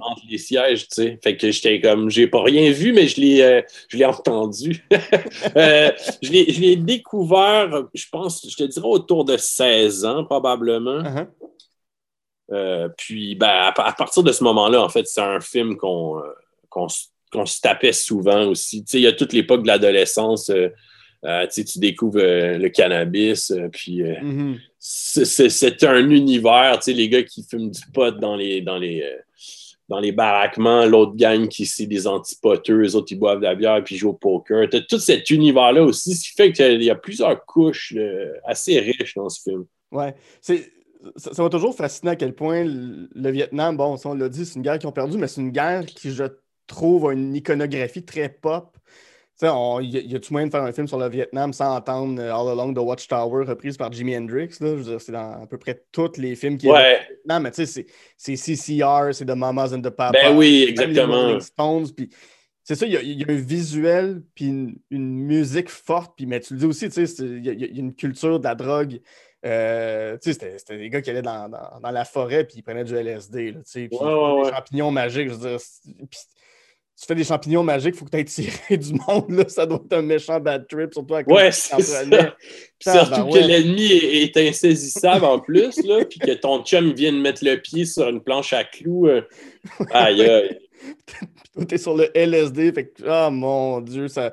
[0.00, 1.18] entre les sièges, tu sais.
[1.22, 4.84] Fait que j'étais comme, j'ai pas rien vu, mais je l'ai, euh, je l'ai entendu.
[5.56, 5.90] euh,
[6.22, 11.00] je, l'ai, je l'ai découvert, je pense, je te dirais autour de 16 ans, probablement.
[11.00, 11.26] Uh-huh.
[12.52, 16.22] Euh, puis, ben, à, partir de ce moment-là, en fait, c'est un film qu'on, euh,
[16.68, 16.88] qu'on,
[17.32, 18.84] qu'on se tapait souvent aussi.
[18.84, 20.50] Tu sais, il y a toute l'époque de l'adolescence.
[20.50, 24.58] tu découvres le cannabis, puis mm-hmm.
[24.78, 29.02] c'est, un univers, tu sais, les gars qui fument du pot dans les, dans les,
[29.88, 33.54] dans les baraquements, l'autre gang qui c'est des antipoteux, eux autres ils boivent de la
[33.54, 34.68] bière puis ils jouent au poker.
[34.68, 38.32] Tu as tout cet univers-là aussi, ce qui fait qu'il y a plusieurs couches euh,
[38.44, 39.64] assez riches dans ce film.
[39.92, 40.14] Ouais.
[40.40, 40.72] C'est,
[41.16, 44.62] ça m'a toujours fasciné à quel point le, Vietnam, bon, on l'a dit, c'est une
[44.62, 46.24] guerre qu'ils ont perdue, mais c'est une guerre qui, je
[46.66, 48.76] trouve, a une iconographie très pop.
[49.42, 52.48] Il y, a-tu moyen de faire un film sur le Vietnam sans entendre euh, All
[52.48, 54.58] Along the Watchtower reprise par Jimi Hendrix?
[54.60, 54.68] Là?
[54.68, 57.00] Je veux dire, c'est dans à peu près tous les films qui ouais.
[57.28, 60.12] Non, mais tu sais, c'est CCR, c'est The Mamas and the Papas.
[60.12, 61.38] Ben oui, exactement.
[62.62, 64.46] c'est ça, il y, a, un visuel, puis
[64.90, 67.94] une, musique forte, puis mais tu le dis aussi, tu sais, il y, a une
[67.94, 69.00] culture de la drogue.
[69.44, 72.84] Euh, tu sais, c'était des gars qui allaient dans, dans, la forêt, puis ils prenaient
[72.84, 75.58] du LSD, là, tu sais, puis des champignons magiques, je veux dire.
[77.04, 79.30] Tu fais des champignons magiques, il faut que tu aies tiré du monde.
[79.30, 79.44] Là.
[79.48, 82.02] Ça doit être un méchant bad trip, surtout avec Ouais, c'est ça.
[82.80, 87.44] Surtout que l'ennemi est, insaisissable en plus, là, puis que ton chum vient de mettre
[87.44, 89.06] le pied sur une planche à clous.
[89.06, 89.22] Euh.
[89.90, 90.58] Aïe, aïe.
[91.68, 94.32] T'es sur le LSD, fait que, oh mon Dieu, ça.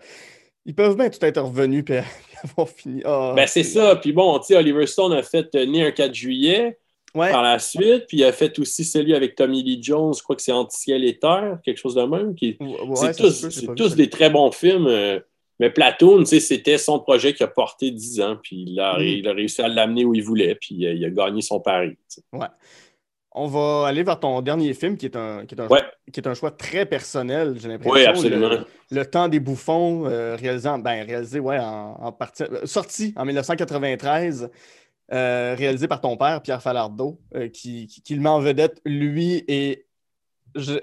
[0.65, 1.95] Ils peuvent bien tout être revenus puis
[2.43, 3.01] avoir fini.
[3.05, 3.95] Oh, ben, c'est ça.
[3.97, 6.77] Puis bon, tu sais, Oliver Stone a fait euh, Né un 4 juillet
[7.13, 8.05] par la suite.
[8.07, 11.03] Puis il a fait aussi celui avec Tommy Lee Jones, je crois que c'est Anti-Ciel
[11.03, 12.35] et Terre, quelque chose de même.
[12.35, 12.57] Qui...
[12.95, 14.87] c'est tous, des très bons films.
[14.87, 15.19] Euh,
[15.59, 18.37] mais Platoon, c'était son projet qui a porté 10 ans.
[18.41, 19.35] Puis il a, mm.
[19.35, 20.55] réussi à l'amener où il voulait.
[20.55, 21.97] Puis il a, gagné son pari.
[22.33, 22.47] Ouais.
[23.33, 25.67] On va aller vers ton dernier film qui est un, qui est un,
[26.11, 27.93] qui est un choix très personnel, j'ai l'impression.
[27.93, 28.49] Oui, absolument.
[28.89, 34.49] Le, Temps des bouffons, euh, réalisé, ben, réalisé ouais, en, partie, euh, sorti en 1993.
[35.13, 39.43] Euh, réalisé par ton père, Pierre Falardeau, euh, qui, qui, le met en vedette, lui
[39.49, 39.85] et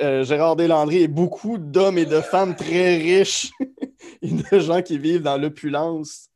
[0.03, 3.51] euh, Gérard Deslandry et beaucoup d'hommes et de femmes très riches
[4.23, 6.29] et de gens qui vivent dans l'opulence.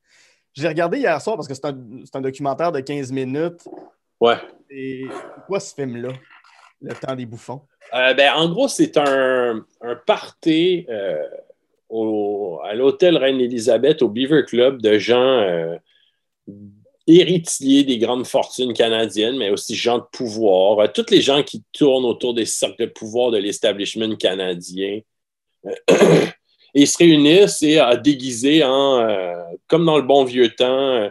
[0.54, 3.68] J'ai regardé hier soir parce que c'est un, documentaire de 15 minutes.
[4.18, 4.36] Ouais.
[4.70, 5.04] Et
[5.46, 6.12] quoi ce film-là,
[6.80, 7.60] Le temps des bouffons?
[7.92, 15.76] ben, en gros, c'est un, un party à l'hôtel Reine-Élisabeth, au Beaver Club, de gens
[17.06, 21.62] héritiers des grandes fortunes canadiennes, mais aussi gens de pouvoir, euh, tous les gens qui
[21.72, 25.00] tournent autour des cercles de pouvoir de l'establishment canadien.
[25.64, 25.84] et
[26.74, 29.34] ils se réunissent et à déguiser en, euh,
[29.66, 31.10] comme dans le bon vieux temps,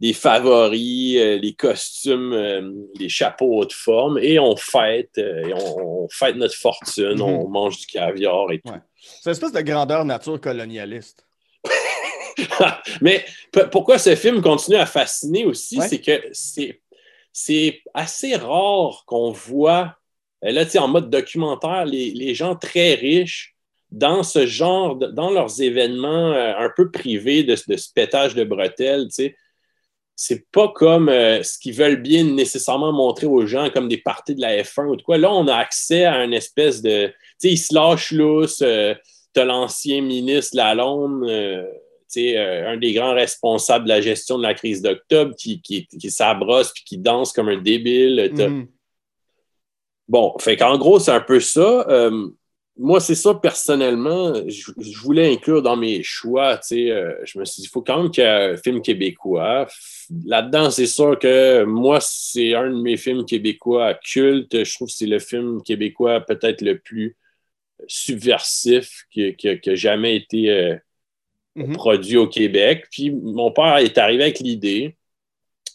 [0.00, 6.36] des favoris, euh, les costumes, les chapeaux haute forme, et on fête, et on, fête
[6.36, 7.50] notre fortune, on mhm.
[7.50, 8.72] mange du caviar et tout.
[8.96, 11.26] C'est une espèce de grandeur nature colonialiste.
[13.00, 13.24] Mais
[13.70, 16.20] pourquoi ce film continue à fasciner aussi, c'est que
[17.32, 19.96] c'est assez rare qu'on voit,
[20.44, 23.54] euh, là, en mode documentaire, les, gens très riches
[23.90, 28.44] dans ce genre, dans leurs événements euh, un peu privés de, de ce pétage de
[28.44, 29.36] bretelles, tu sais.
[30.16, 34.36] C'est pas comme euh, ce qu'ils veulent bien nécessairement montrer aux gens, comme des parties
[34.36, 35.18] de la F1 ou de quoi.
[35.18, 37.08] Là, on a accès à une espèce de.
[37.08, 38.62] Tu sais, ils se lâchent lousse.
[39.34, 41.66] T'as l'ancien ministre Lalonde, euh,
[42.16, 46.72] un des grands responsables de la gestion de la crise d'octobre qui, qui, qui s'abrosse
[46.72, 48.30] puis qui danse comme un débile.
[48.34, 48.66] Mm-hmm.
[50.08, 51.86] Bon, fait qu'en gros, c'est un peu ça.
[51.88, 52.28] Euh,
[52.76, 56.58] moi, c'est ça personnellement, je, voulais inclure dans mes choix.
[56.72, 59.68] Euh, je me suis dit, il faut quand même qu'il y ait un film québécois.
[60.26, 64.64] Là-dedans, c'est sûr que moi, c'est un de mes films québécois cultes.
[64.64, 67.16] Je trouve que c'est le film québécois peut-être le plus
[67.86, 70.78] subversif qui, a jamais été
[71.56, 71.74] Mhm.
[71.74, 72.86] produit au Québec.
[72.90, 74.96] Puis mon père est arrivé avec l'idée.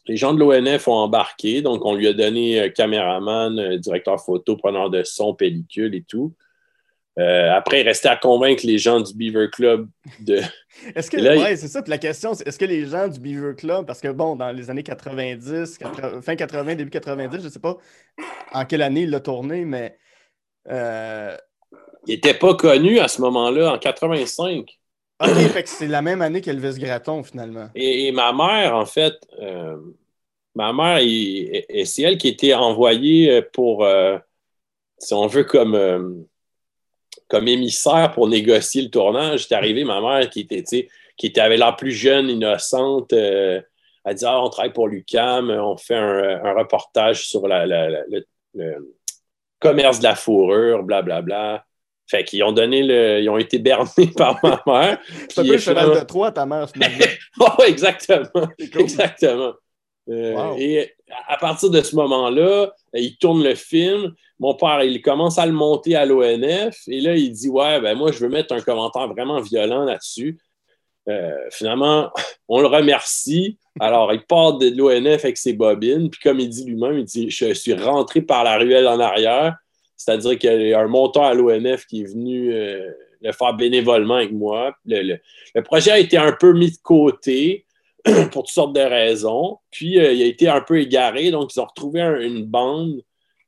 [0.08, 4.20] Les gens de l'ONF ont embarqué, donc on lui a donné un caméraman, un directeur
[4.20, 6.34] photo, preneur de son, pellicule et tout.
[7.20, 9.88] Euh, après, il restait à convaincre les gens du Beaver Club
[10.22, 10.40] de.
[10.96, 13.56] Est-ce que, ouais, c'est ça, puis la question, c'est est-ce que les gens du Beaver
[13.56, 15.80] Club, parce que bon, dans les années 90,
[16.22, 17.78] fin 80, début 90, je ne sais pas
[18.54, 19.98] en quelle année il l'a tourné, mais.
[20.70, 21.36] Euh,
[22.08, 24.79] il n'était pas connu à ce moment-là, en 85.
[25.22, 27.70] OK, fait que c'est la même année qu'Elvis Graton, finalement.
[27.76, 29.78] Et, ma mère, en fait, euh,
[30.56, 31.00] ma mère,
[31.86, 34.18] c'est elle qui était envoyée pour, euh,
[34.98, 36.26] si on veut, comme,
[37.30, 39.44] comme émissaire pour négocier le tournage.
[39.44, 40.64] J'étais arrivé, ma mère, qui était,
[41.16, 43.62] qui était, avait l'air plus jeune, innocente, euh,
[44.06, 48.26] elle dit ah, on travaille pour l'UCAM, on fait un, reportage sur le,
[49.60, 51.22] commerce de la fourrure, blablabla.
[51.22, 51.66] Bla, bla.
[52.10, 53.22] Fait qu'ils ont donné le.
[53.22, 55.00] Ils ont été bernés par ma mère.
[55.30, 57.06] C'est un peu le cheval de Troie, ta mère, finalement.
[57.40, 58.48] oh, exactement.
[58.58, 59.54] Exactement.
[60.10, 60.92] Euh, et
[61.28, 64.14] à partir de ce moment-là, il tourne le film.
[64.40, 66.80] Mon père, il commence à le monter à l'ONF.
[66.88, 70.40] Et là, il dit Ouais, ben moi, je veux mettre un commentaire vraiment violent là-dessus.
[71.08, 72.12] Euh, finalement,
[72.48, 73.60] on le remercie.
[73.80, 76.10] Alors, il part de l'ONF avec ses bobines.
[76.10, 79.58] Puis, comme il dit lui-même, il dit Je suis rentré par la ruelle en arrière.
[80.00, 82.90] C'est-à-dire qu'il y a un monteur à l'ONF qui est venu euh,
[83.22, 84.74] le faire bénévolement avec moi.
[84.86, 85.18] Le,
[85.62, 87.66] projet a été un peu mis de côté
[88.32, 89.58] pour toutes sortes de raisons.
[89.72, 91.32] Puis, euh, il a été un peu égaré.
[91.32, 93.02] Donc, ils ont retrouvé une bande,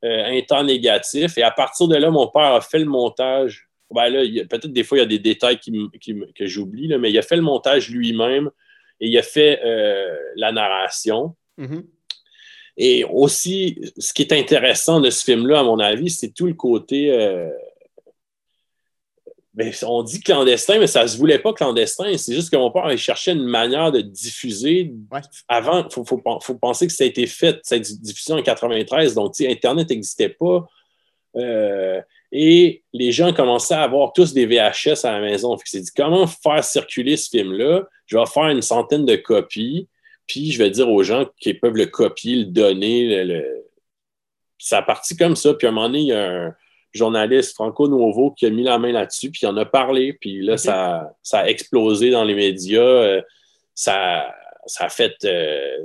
[0.03, 1.37] euh, un temps négatif.
[1.37, 3.69] Et à partir de là, mon père a fait le montage.
[3.89, 4.19] Ben là,
[4.49, 7.41] peut-être des fois, il y a des détails que j'oublie, mais il a fait le
[7.41, 8.49] montage lui-même
[8.99, 9.59] et il a fait
[10.35, 11.35] la narration.
[11.57, 11.83] Mm-hmm.
[12.83, 16.55] Et aussi, ce qui est intéressant de ce film-là, à mon avis, c'est tout le
[16.55, 17.11] côté.
[17.11, 17.47] Euh,
[19.53, 22.17] ben, on dit clandestin, mais ça ne se voulait pas clandestin.
[22.17, 24.95] C'est juste que mon père cherchait une manière de diffuser.
[25.47, 29.87] Avant, il faut, penser que ça a été fait, cette diffusion en 93, donc Internet
[29.91, 30.67] n'existait pas.
[31.35, 32.01] Euh,
[32.31, 35.55] Et les gens commençaient à avoir tous des VHS à la maison.
[35.55, 37.83] Fait que c'est dit comment faire circuler ce film-là?
[38.07, 39.87] Je vais faire une centaine de copies,
[40.27, 43.23] puis je vais dire aux gens qui peuvent le copier, le donner.
[43.23, 43.65] Le,
[44.57, 45.53] Ça a parti comme ça.
[45.53, 46.55] Puis à un moment donné, il y a un
[46.93, 50.13] journaliste Franco Nuovo qui a mis la main là-dessus, puis il en a parlé.
[50.13, 52.81] Puis là, ça, ça, a explosé dans les médias.
[52.81, 53.21] Euh,
[53.73, 54.33] ça,
[54.65, 55.77] ça a fait euh,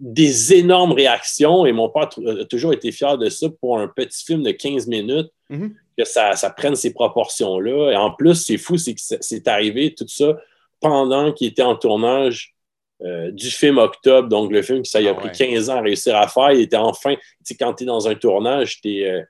[0.00, 4.24] des énormes réactions et mon père a toujours été fier de ça pour un petit
[4.24, 5.74] film de 15 minutes, Mhm.
[5.96, 7.92] que ça, ça prenne ces proportions-là.
[7.92, 10.36] Et en plus, c'est fou, c'est que c'est arrivé tout ça
[10.80, 12.54] pendant qu'il était en tournage
[13.02, 15.32] euh, du film Octobre, donc le film que ça a Ah pris ouais.
[15.54, 16.52] 15 ans à réussir à faire.
[16.52, 19.24] Il était enfin, tu sais, quand tu es dans un tournage, tu es,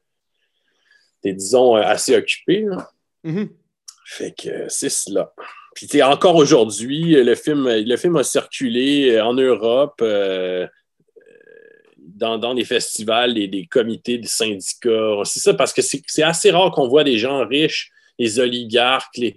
[1.25, 2.63] disons, euh, assez occupé.
[2.63, 2.89] là.
[3.25, 3.51] Mhm.
[4.07, 5.35] Fait que euh, c'est cela.
[5.75, 10.67] Puis encore aujourd'hui, euh, le film, le film a circulé euh, en Europe, euh,
[11.99, 15.21] dans, dans les festivals, des, des comités, des syndicats.
[15.25, 19.17] C'est ça, parce que c'est c'est assez rare qu'on voit des gens riches, les oligarques,
[19.19, 19.37] les,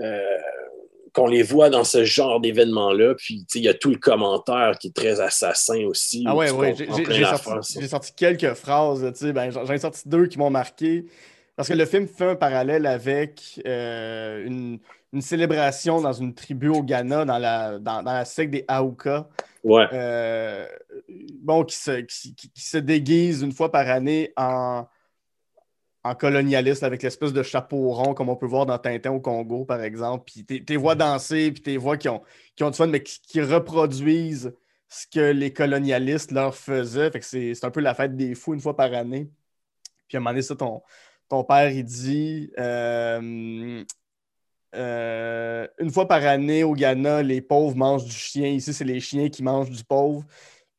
[0.00, 0.38] euh,
[1.12, 3.14] qu'on les voit dans ce genre d'événement-là.
[3.16, 6.24] Puis il y a tout le commentaire qui est très assassin aussi.
[6.26, 6.74] Ah ouais, ouais.
[6.76, 10.50] J'ai sorti, quelques phrases, là, tu sais, ben, j'en j'en ai sorti deux qui m'ont
[10.50, 11.06] marqué.
[11.56, 14.78] Parce que le film fait un parallèle avec euh, une,
[15.12, 19.28] une célébration dans une tribu au Ghana, dans la, dans, dans la secte des Aouka,
[19.62, 19.84] Ouais.
[19.92, 20.66] euh,
[21.42, 24.86] bon, qui se, qui, qui- qui se déguise une fois par année en,
[26.04, 29.64] en colonialiste avec l'espèce de chapeau rond, comme on peut voir dans Tintin au Congo,
[29.64, 30.24] par exemple.
[30.26, 32.22] Puis t'es- t'es vois danser, puis t'es vois qui ont,
[32.56, 34.54] qui ont du fun, mais qui, qui reproduisent
[34.88, 37.10] ce que les colonialistes leur faisaient.
[37.10, 39.30] Fait que c'est c'est un peu la fête des fous une fois par année.
[40.08, 40.82] Puis à un moment donné, ça, ton,
[41.28, 43.84] ton père, il dit euh,
[44.74, 48.48] euh, une fois par année au Ghana, les pauvres mangent du chien.
[48.48, 50.24] Ici, c'est les chiens qui mangent du pauvre.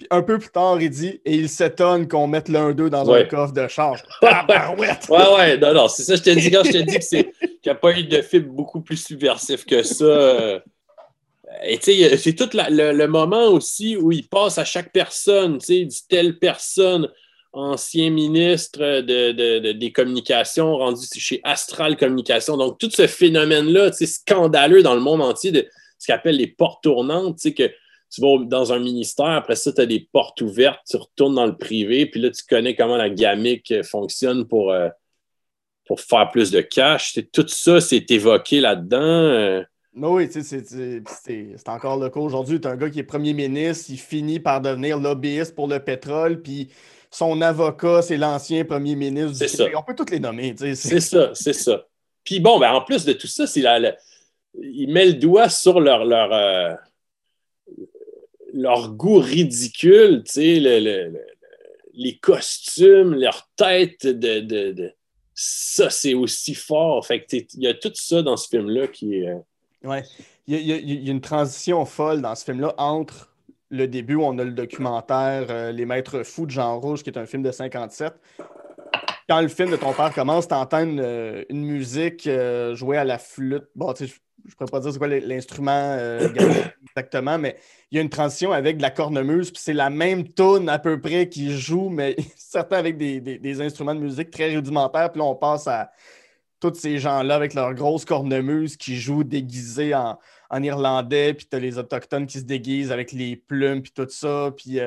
[0.01, 3.05] Puis un peu plus tard, il dit et il s'étonne qu'on mette l'un d'eux dans
[3.11, 4.01] un coffre de charge.
[4.21, 5.07] Tabarouette!
[5.09, 7.25] Ouais, ouais, non, non, c'est ça, je te dis, quand je te dis que c'est
[7.41, 10.03] qu'il n'y a pas eu de film beaucoup plus subversif que ça.
[10.05, 10.59] euh,
[11.63, 14.91] Et tu sais, c'est tout la- le, le moment aussi où il passe à chaque
[14.91, 17.07] personne, tu sais, il dit telle personne,
[17.53, 22.57] ancien ministre de, de- de- des communications, rendu chez Astral Communication.
[22.57, 25.67] Donc, tout ce phénomène-là, tu sais, scandaleux dans le monde entier de
[25.99, 27.69] ce qu'on appelle les portes tournantes, tu sais, que
[28.11, 31.45] tu vas dans un ministère, après ça, tu as des portes ouvertes, tu retournes dans
[31.45, 34.89] le privé, puis là, tu connais comment la gamique euh, fonctionne pour, euh,
[35.85, 37.17] pour faire plus de cash.
[37.31, 38.97] Tout ça, c'est évoqué là-dedans.
[38.99, 39.63] euh.
[39.93, 40.63] Oui, tu sais,
[41.05, 42.61] c'est- encore le cas aujourd'hui.
[42.61, 45.79] Tu as un gars qui est premier ministre, il finit par devenir lobbyiste pour le
[45.79, 46.69] pétrole, puis
[47.09, 49.65] son avocat, c'est l'ancien premier ministre du ça.
[49.75, 50.55] On peut tous les nommer.
[50.57, 51.85] C'est ça, c'est ça.
[52.23, 53.97] Puis bon, ben, en plus de tout ça, c'est la, la-
[54.61, 56.73] il met le doigt sur leur, leur, euh,
[58.53, 61.25] leur goût ridicule, tu sais, le- le- le-
[61.93, 64.39] les costumes, leur tête de.
[64.39, 64.93] de- de-
[65.33, 67.05] Ça, c'est aussi fort.
[67.05, 69.27] Fait que il y a tout ça dans ce film-là qui est.
[69.29, 69.39] euh,
[69.83, 70.03] Ouais.
[70.47, 73.33] Il y, a, une transition folle dans ce film-là entre
[73.69, 77.09] le début où on a le documentaire euh, Les Maîtres Fous de Jean Rouge, qui
[77.09, 78.13] est un film de 57.
[79.29, 83.17] Quand le film de ton père commence, tu entends une, musique euh, jouée à la
[83.17, 83.63] flûte.
[83.75, 84.07] Bon, tu
[84.45, 86.27] je ne pourrais pas dire c'est quoi l'instrument euh,
[86.95, 87.57] exactement, mais
[87.91, 90.79] il y a une transition avec de la cornemuse, puis c'est la même tune à
[90.79, 95.11] peu près qui joue, mais certains avec des, des- des instruments de musique très rudimentaires.
[95.11, 95.91] Puis là, on passe à
[96.59, 100.19] tous ces gens-là avec leurs grosses cornemuses qui jouent déguisés en,
[100.49, 104.07] en irlandais, puis tu as les Autochtones qui se déguisent avec les plumes, puis tout
[104.09, 104.51] ça.
[104.55, 104.79] Puis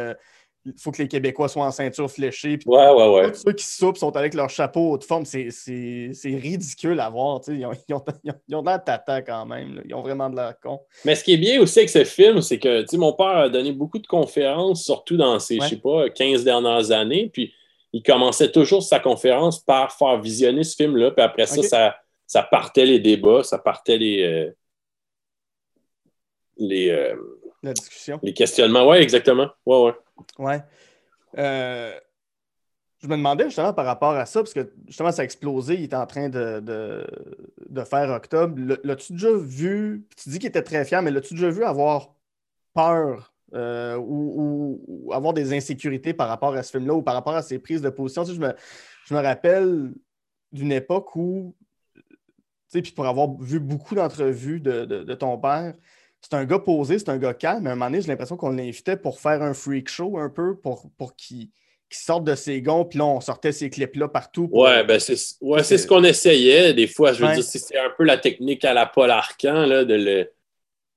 [0.67, 2.57] il faut que les Québécois soient en ceinture fléchée.
[2.57, 3.33] Puis Ouais, ouais, ouais.
[3.33, 5.25] tous ceux qui soupent sont avec leur chapeau haute forme.
[5.25, 5.49] C'est
[6.25, 7.41] ridicule à voir.
[7.49, 9.77] Ils ont, ils, ont, ils ont- ils ont de l'air tata quand même.
[9.77, 9.83] là.
[9.85, 10.81] Ils ont vraiment de l'air con.
[11.05, 13.73] Mais ce qui est bien aussi avec ce film, c'est que mon père a donné
[13.73, 15.65] beaucoup de conférences, surtout dans ces, Ouais.
[15.67, 17.29] je sais pas, 15 dernières années.
[17.33, 17.53] Puis
[17.93, 21.11] il commençait toujours sa conférence par faire visionner ce film-là.
[21.11, 21.97] Puis après ça, ça,
[22.27, 24.51] ça partait les débats, ça partait les, euh,
[26.57, 27.15] les, euh,
[27.63, 28.19] La discussion.
[28.23, 28.87] les questionnements.
[28.89, 29.49] Ouais, exactement.
[29.67, 29.93] Ouais, ouais.
[30.39, 30.63] Ouais.
[31.39, 31.99] Euh,
[33.05, 35.85] je me demandais justement par rapport à ça, parce que justement, ça a explosé, il
[35.85, 38.59] était en train de, de, faire octobre.
[38.83, 42.15] L'as-tu déjà vu, tu dis qu'il était très fier, mais l'as-tu déjà vu avoir
[42.73, 47.43] peur euh, ou, avoir des insécurités par rapport à ce film-là ou par rapport à
[47.43, 48.25] ses prises de position?
[48.25, 48.55] Je, me,
[49.05, 49.93] je me rappelle
[50.51, 51.55] d'une époque où,
[51.95, 52.03] tu
[52.69, 55.75] sais, puis pour avoir vu beaucoup d'entrevues de, de- de ton père,
[56.25, 58.37] c'est un gars posé, c'est un gars calme, mais à un moment donné, j'ai l'impression
[58.37, 61.49] qu'on l'invitait pour faire un freak show un peu, pour, pour qu'il
[61.91, 64.49] sorte de ses gonds, puis là, on sortait ces clips-là partout.
[64.49, 66.73] pour- Ouais, ben c'est ouais, ce qu'on essayait.
[66.75, 67.35] Des fois, je veux Ouais.
[67.35, 70.31] dire, c'est un peu la technique à la Paul Arcan, là, de le.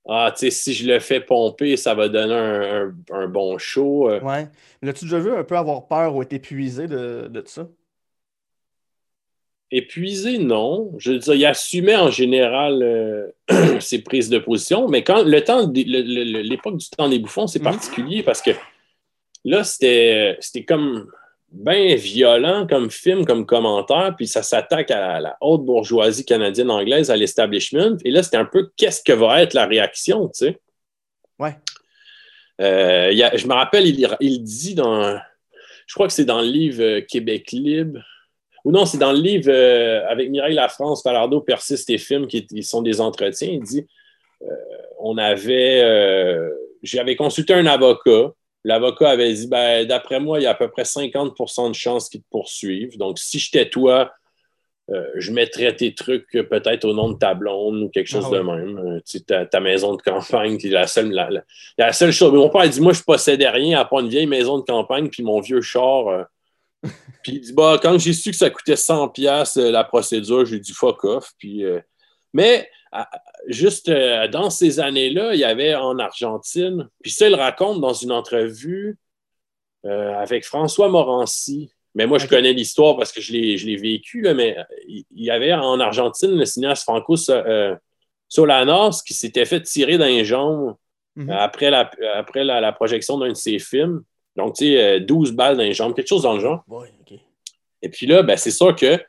[0.10, 3.58] Ah, tu sais, si je le fais pomper, ça va donner un, un- un bon
[3.58, 4.10] show.
[4.10, 4.48] Euh, Ouais.
[4.82, 7.68] Mais L'as-tu déjà vu un peu avoir peur ou être épuisé de, de ça?
[9.72, 10.94] Épuisé, non.
[10.98, 15.44] Je veux dire, il assumait en général euh, ses prises de position, mais quand le
[15.44, 17.66] temps, l'époque du temps des bouffons, c'est mhm.
[17.66, 18.52] particulier parce que
[19.44, 20.38] là, c'était
[20.68, 21.12] comme
[21.50, 27.16] bien violent comme film, comme commentaire, puis ça s'attaque à la, haute bourgeoisie canadienne-anglaise, à
[27.16, 27.98] l'establishment.
[28.04, 30.60] Et là, c'était un peu qu'est-ce que va être la réaction, tu sais?
[31.40, 31.56] Ouais.
[32.60, 35.18] Euh, je me rappelle, il, dit dans.
[35.86, 38.00] Je crois que c'est dans le livre euh, Québec libre.
[38.68, 42.46] Ou non, c'est dans le livre euh, avec Mireille Lafrance, Falardeau persiste et films, qui,
[42.64, 43.50] sont des entretiens.
[43.50, 43.88] Il dit
[45.00, 45.82] on avait.
[46.84, 48.34] J'avais consulté un avocat
[48.68, 52.10] L'avocat avait dit ben, d'après moi, il y a à peu près 50% de chances
[52.10, 52.98] qu'ils te poursuivent.
[52.98, 54.12] Donc, si j'étais toi,
[54.90, 58.36] euh, je mettrais tes trucs peut-être au nom de ta blonde ou quelque chose ah
[58.36, 58.78] de même.
[58.78, 61.12] Euh, tu sais, ta, maison de campagne, qui est la seule,
[61.78, 62.34] la, seule chose.
[62.34, 65.24] mon père dit Moi, je possédais rien à part une vieille maison de campagne puis
[65.24, 66.28] mon vieux char.
[66.86, 66.90] Euh.
[67.24, 70.74] puis il dit bah, Quand j'ai su que ça coûtait 100$ la procédure, j'ai dit
[70.74, 71.32] fuck off.
[71.38, 71.64] Puis,
[72.34, 72.70] mais
[73.48, 77.94] juste euh, dans ces années-là, il y avait en Argentine, puis ça, il raconte dans
[77.94, 78.98] une entrevue
[79.86, 81.72] euh, avec François Morancy.
[81.96, 84.56] Mais moi, je connais l'histoire parce que je l'ai vécu, mais
[84.88, 87.76] il y avait en Argentine le cinéaste Franco euh,
[88.28, 90.76] Solanas qui s'était fait tirer les jambes
[91.16, 91.32] mhm.
[91.32, 94.04] après, la, après la, projection d'un de ses films.
[94.38, 96.64] Donc, tu sais, 12 balles dans les jambes, quelque chose dans le genre.
[97.82, 99.00] Et puis là, ben, c'est sûr que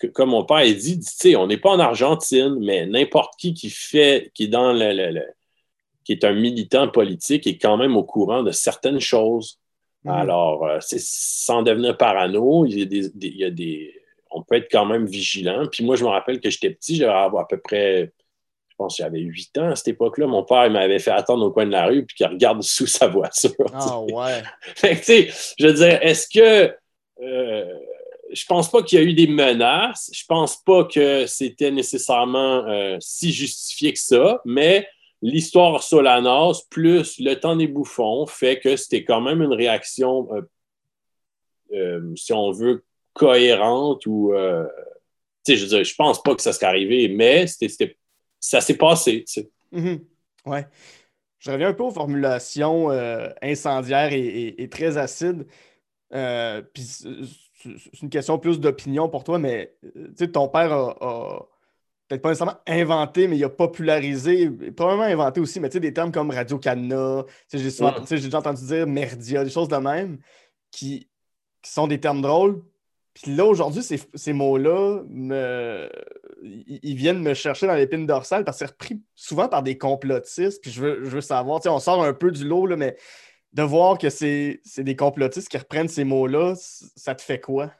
[0.00, 3.52] que, comme mon père a dit, dit on n'est pas en Argentine, mais n'importe qui
[3.54, 5.22] qui fait, qui est dans le,
[6.04, 9.58] qui est un militant politique est quand même au courant de certaines choses.
[10.04, 10.12] Mhm.
[10.12, 13.94] Alors, euh, sans devenir parano, il y, a des, il y a des,
[14.30, 15.66] on peut être quand même vigilant.
[15.70, 18.12] Puis moi, je me rappelle que j'étais petit, j'avais à peu près,
[18.74, 20.26] je pense que j'avais 8 ans à cette époque-là.
[20.26, 23.06] Mon père m'avait fait attendre au coin de la rue puis qu'il regarde sous sa
[23.06, 23.52] voiture.
[23.72, 24.42] Ah ouais.
[24.74, 26.74] fait que, tu sais, je veux dire, est-ce que
[27.22, 27.74] euh,
[28.34, 30.10] je pense pas qu'il y a eu des menaces.
[30.12, 34.88] Je pense pas que c'était nécessairement euh, si justifié que ça, mais
[35.22, 40.42] l'histoire Solanas plus le temps des bouffons fait que c'était quand même une réaction, euh,
[41.72, 44.32] euh, si on veut, cohérente ou.
[44.34, 47.96] je veux dire, je pense pas que ça serait arrivé, mais c'était,
[48.48, 49.24] ça s'est passé.
[49.72, 50.00] Mm-hmm.
[50.46, 50.66] Ouais.
[51.38, 52.90] Je reviens un peu aux formulations
[53.42, 55.46] incendiaires et, très acides.
[56.10, 57.04] Puis
[57.64, 61.48] c'est une question plus d'opinion pour toi, mais euh, ton père a,
[62.08, 66.30] peut-être pas nécessairement inventé, mais il a popularisé, probablement inventé aussi, mais des termes comme
[66.30, 70.18] Radio-Canada, j'ai déjà entendu dire Merdia, des choses de même,
[70.70, 71.08] qui,
[71.62, 72.62] sont des termes drôles.
[73.14, 75.02] Puis là, aujourd'hui, ces, mots-là,
[76.42, 80.60] ils viennent me chercher dans l'épine dorsale parce que c'est repris souvent par des complotistes.
[80.60, 82.96] Puis je veux, je veux savoir, on sort un peu du lot, là, mais
[83.52, 87.70] de voir que c'est des complotistes qui reprennent ces mots-là, ça te fait quoi?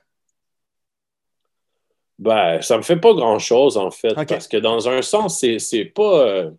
[2.21, 6.27] Ben, ça me fait pas grand-chose, en fait, parce que dans un sens, c'est pas.
[6.27, 6.51] Euh,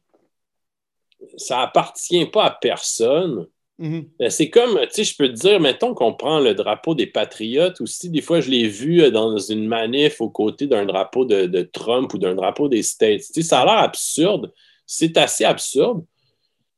[1.38, 3.48] ça appartient pas à personne.
[3.80, 4.08] Mm-hmm.
[4.20, 7.08] Ben, c'est comme, tu sais, je peux te dire, mettons qu'on prend le drapeau des
[7.08, 8.10] Patriotes aussi.
[8.10, 12.14] Des fois, je l'ai vu euh, dans une manif aux côtés d'un drapeau de, Trump
[12.14, 13.22] ou d'un drapeau des States.
[13.22, 14.54] Tu sais, ça a l'air absurde.
[14.86, 16.06] C'est assez absurde.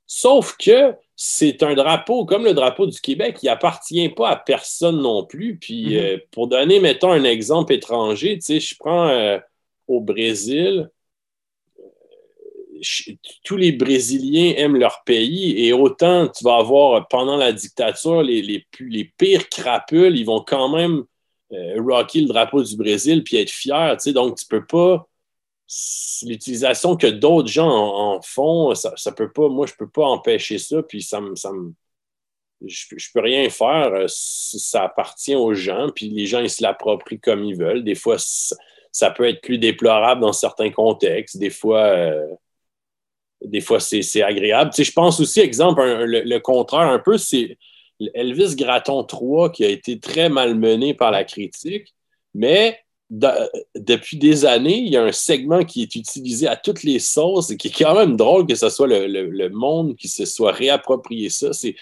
[0.08, 5.02] Sauf que c'est un drapeau comme le drapeau du Québec, qui appartient pas à personne
[5.02, 5.58] non plus.
[5.58, 5.98] Puis mhm.
[5.98, 9.38] euh, pour donner, mettons, un exemple étranger, tu sais, je prends euh,
[9.88, 10.90] au Brésil,
[13.44, 18.66] tous les Brésiliens aiment leur pays et autant tu vas avoir pendant la dictature les,
[19.18, 21.04] pires crapules, ils vont quand même
[21.78, 23.96] rocker le drapeau du Brésil puis être fiers.
[24.14, 25.08] Donc tu peux pas
[26.24, 30.82] l'utilisation que d'autres gens en, font, ça, peut pas, moi, je peux pas empêcher ça,
[30.82, 31.36] puis ça me,
[32.66, 37.20] je, peux rien faire, euh, ça appartient aux gens, puis les gens, ils se l'approprient
[37.20, 37.84] comme ils veulent.
[37.84, 42.26] Des fois, ça, peut être plus déplorable dans certains contextes, des fois, euh,
[43.48, 44.72] des fois, c'est agréable.
[44.78, 47.58] Je pense aussi, exemple, le, contraire un peu, c'est
[48.14, 51.94] Elvis Gratton 3 qui a été très malmené par la critique,
[52.34, 52.80] mais
[53.10, 57.50] depuis des années, il y a un segment qui est utilisé à toutes les sauces
[57.52, 61.30] et qui est quand même drôle que ce soit le, monde qui se soit réapproprié
[61.30, 61.54] ça.
[61.54, 61.76] C'est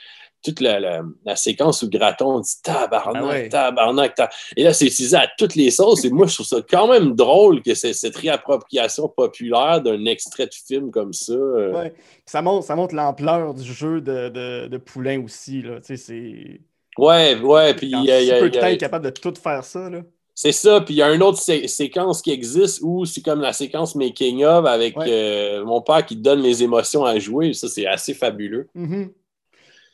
[0.46, 1.02] toute la,
[1.36, 4.20] séquence où Graton dit tabarnak, ah tabarnak,
[4.56, 6.06] Et là, c'est utilisé à toutes les sauces.
[6.06, 10.46] Et moi, je trouve ça quand même drôle que c'est cette réappropriation populaire d'un extrait
[10.46, 11.34] de film comme ça.
[11.34, 11.94] Ouais.
[12.26, 14.30] Ça montre, ça montre l'ampleur du jeu de,
[14.68, 15.62] de, Poulain aussi.
[15.64, 15.80] Là.
[15.82, 16.62] Tu sais, c'est...
[16.98, 17.74] Ouais, ouais.
[17.74, 19.90] Puis il y a, peu de temps capable de tout faire ça.
[19.90, 20.02] Là.
[20.38, 23.54] C'est ça, puis il y a une autre séquence qui existe où c'est comme la
[23.54, 27.54] séquence making of avec euh, mon père qui donne les émotions à jouer.
[27.54, 28.68] Ça, c'est assez fabuleux.
[28.76, 29.10] Mm-hmm.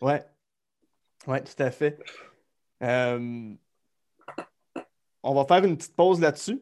[0.01, 0.23] Ouais.
[1.27, 1.97] Ouais, tout à fait.
[2.83, 3.53] Euh,
[5.23, 6.61] on va faire une petite pause là-dessus.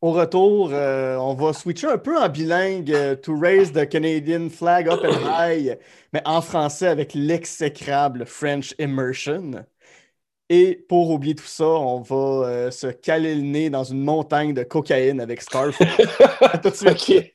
[0.00, 4.48] Au retour, euh, on va switcher un peu en bilingue euh, to raise the Canadian
[4.48, 5.76] flag up and high,
[6.12, 9.64] mais en français avec l'exécrable French immersion.
[10.48, 14.54] Et pour oublier tout ça, on va euh, se caler le nez dans une montagne
[14.54, 15.80] de cocaïne avec Scarf.
[16.40, 17.34] À tout de suite.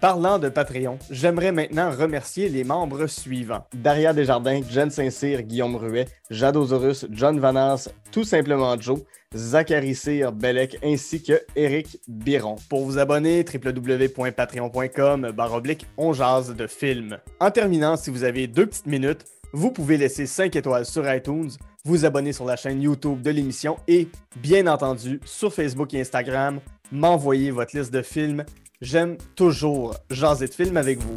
[0.00, 3.66] Parlant de Patreon, j'aimerais maintenant remercier les membres suivants.
[3.74, 9.00] Daria Desjardins, Jen Saint-Cyr, Guillaume Ruet, Jadosaurus, John Vanas, Tout simplement Joe,
[9.34, 12.54] Zachary Cyr, Bellec, ainsi que Eric Biron.
[12.70, 17.18] Pour vous abonner, www.patreon.com baroblique on jase de film.
[17.40, 21.50] En terminant, si vous avez deux petites minutes, vous pouvez laisser 5 étoiles sur iTunes,
[21.84, 26.60] vous abonner sur la chaîne YouTube de l'émission et, bien entendu, sur Facebook et Instagram,
[26.92, 28.44] m'envoyer votre liste de films
[28.80, 31.16] J'aime toujours jaser de films avec vous.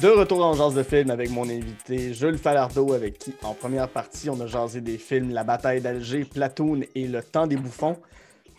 [0.00, 3.88] De retour en jase de film avec mon invité Jules Falardeau, avec qui, en première
[3.88, 7.96] partie, on a jasé des films La bataille d'Alger, Platoon et Le temps des bouffons.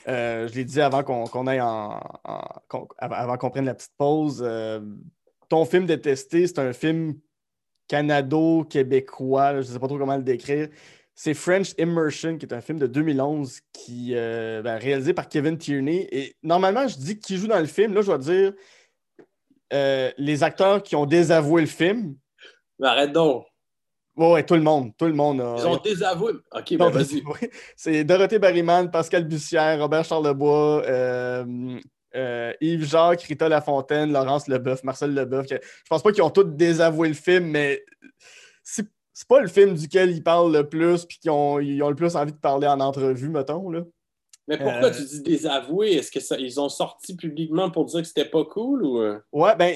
[0.09, 2.01] Euh, je l'ai dit avant qu'on aille en,
[2.99, 4.43] avant qu'on prenne la petite pause.
[4.45, 4.81] Euh,
[5.47, 7.15] ton film détesté, c'est un film
[7.91, 10.69] canado-québécois, je ne sais pas trop comment le décrire.
[11.13, 15.57] C'est French Immersion, qui est un film de 2011 qui euh, ben, réalisé par Kevin
[15.57, 16.07] Tierney.
[16.09, 17.93] Et normalement, je dis qui joue dans le film.
[17.93, 18.53] Là, je dois dire
[19.73, 22.15] euh, les acteurs qui ont désavoué le film.
[22.79, 23.45] Mais arrête donc.
[24.15, 24.93] ouais, tout le monde.
[24.97, 26.31] Tout le monde Ils ont désavoué.
[26.53, 27.21] OK, ben vas-y.
[27.75, 31.77] C'est Dorothée Barryman, Pascal Bussière, Robert Charlebois, euh,
[32.15, 35.47] euh, Yves Jacques, Rita Lafontaine, Laurence Leboeuf, Marcel Leboeuf.
[35.49, 35.57] Je
[35.89, 37.83] pense pas qu'ils ont tous désavoué le film, mais
[38.63, 41.95] c'est pas le film duquel ils parlent le plus puis qu'ils ont, ils ont le
[41.95, 43.69] plus envie de parler en entrevue, mettons.
[43.69, 43.81] Là.
[44.47, 45.93] Mais pourquoi euh, tu dis désavoué?
[45.93, 48.99] Est-ce qu'ils ont sorti publiquement pour dire que c'était pas cool ou.
[48.99, 49.19] Euh?
[49.31, 49.75] Ouais, ben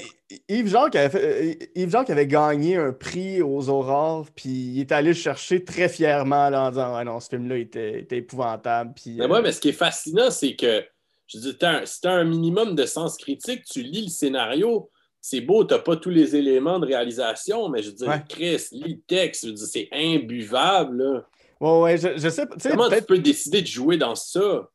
[0.49, 5.09] Yves Jacques, avait Yves Jacques avait gagné un prix aux Aurores, puis il est allé
[5.09, 8.93] le chercher très fièrement en disant ah non, ce film-là était, était, épouvantable.
[8.95, 10.83] Puis, mais ouais, mais ce qui est fascinant, c'est que
[11.27, 14.89] je dis, si tu as un minimum de sens critique, tu lis le scénario,
[15.21, 18.93] c'est beau, tu n'as pas tous les éléments de réalisation, mais je dis, Chris, lis
[18.93, 21.01] le texte, je dis, c'est imbuvable.
[21.01, 21.25] Là.
[21.59, 22.45] Ouais, ouais, je, sais.
[22.69, 24.69] Comment tu peux décider de jouer dans ça?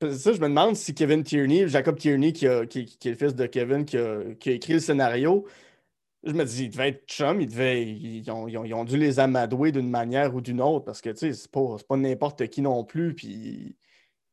[0.00, 3.46] Ça, je me demande si Kevin Tierney, Jacob Tierney, qui, qui, est le fils de
[3.46, 5.46] Kevin, qui a, écrit le scénario,
[6.22, 9.18] je me dis, il devait être chum, il devait, ils, ont, ils, ont, dû les
[9.18, 12.60] amadouer d'une manière ou d'une autre parce que, tu sais, c'est pas, pas n'importe qui
[12.62, 13.14] non plus.
[13.14, 13.76] Puis,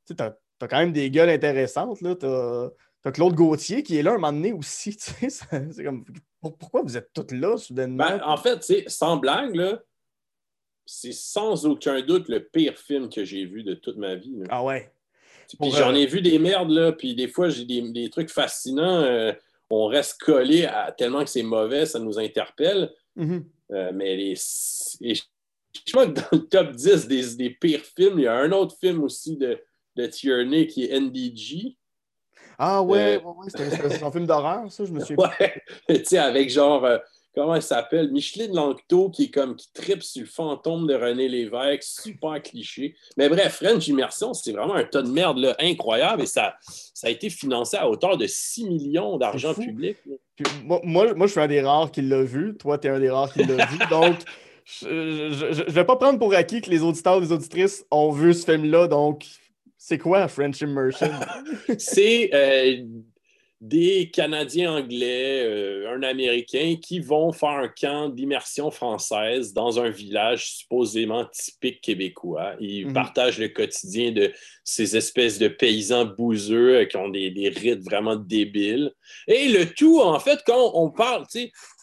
[0.06, 0.34] tu sais,
[0.64, 2.02] t'as quand même des gueules intéressantes.
[2.02, 2.16] Là.
[2.16, 2.70] T'as,
[3.06, 4.96] as Claude Gauthier qui est là un moment donné aussi.
[4.98, 6.06] C'est comme,
[6.42, 8.08] pourquoi vous êtes tous là soudainement?
[8.08, 9.82] Ben, en fait, sans blague, là,
[10.86, 14.36] c'est sans aucun doute le pire film que j'ai vu de toute ma vie.
[14.50, 14.92] Ah ouais?
[15.60, 19.02] Puis j'en ai vu des merdes, là, puis des fois, j'ai des, trucs fascinants.
[19.02, 19.32] Euh,
[19.70, 22.92] on reste collé à tellement que c'est mauvais, ça nous interpelle.
[23.18, 23.44] Mm-hmm.
[23.72, 28.24] Euh, mais les, je crois que dans le top 10 des, des, pires films, il
[28.24, 29.58] y a un autre film aussi de,
[29.96, 31.78] de Tierney qui est NDG.
[32.58, 35.16] Ah ouais, euh, ouais, un, film d'horreur, ça, je me suis.
[35.16, 36.98] Ouais, tu sais, avec genre, euh,
[37.34, 38.12] comment elle s'appelle?
[38.12, 42.96] Micheline Langto qui est comme qui tripe sur le fantôme de René Lévesque, super cliché.
[43.18, 46.56] Mais bref, French Immersion, c'est vraiment un tas de merde là, incroyable et ça,
[46.94, 49.98] ça a été financé à hauteur de 6 millions d'argent public.
[50.64, 50.80] moi,
[51.16, 52.56] moi, je suis un des rares qui l'a vu.
[52.58, 53.78] Toi, tu es un des rares qui l'a vu.
[53.90, 54.18] Donc,
[54.66, 58.34] je ne vais pas prendre pour acquis que les auditeurs et les auditrices ont vu
[58.34, 58.88] ce film-là.
[58.88, 59.26] Donc,
[59.86, 61.12] c'est quoi French Immersion?
[61.78, 62.86] c'est euh,
[63.60, 69.90] des Canadiens anglais, euh, un Américain qui vont faire un camp d'immersion française dans un
[69.90, 72.56] village supposément typique québécois.
[72.62, 72.94] Ils mhm.
[72.94, 74.32] partagent le quotidien de
[74.64, 78.92] ces espèces de paysans bouseux euh, qui ont des, des, rites vraiment débiles.
[79.28, 81.26] Et le tout, en fait, quand on parle,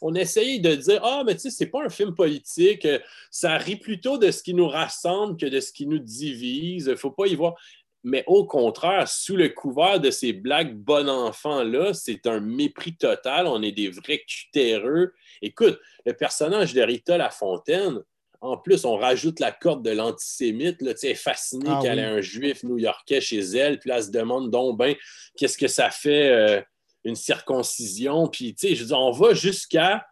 [0.00, 2.86] on essaye de dire Ah, mais tu sais, c'est pas un film politique,
[3.30, 6.88] ça rit plutôt de ce qui nous rassemble que de ce qui nous divise.
[6.90, 7.54] Il faut pas y voir
[8.02, 13.46] mais au contraire, sous le couvert de ces blagues bon enfants-là, c'est un mépris total.
[13.46, 15.12] On est des vrais cutéreux.
[15.42, 18.02] Écoute, le personnage de Rita Lafontaine,
[18.40, 20.78] en plus, on rajoute la corde de l'antisémite.
[20.80, 23.78] Elle est fascinée ah qu'elle ait un juif new-yorkais chez elle.
[23.78, 24.94] Puis là, elle se demande donc, ben,
[25.36, 26.62] qu'est-ce que ça fait euh,
[27.04, 28.28] une circoncision?
[28.28, 30.06] Puis, tu sais, je dis, on va jusqu'à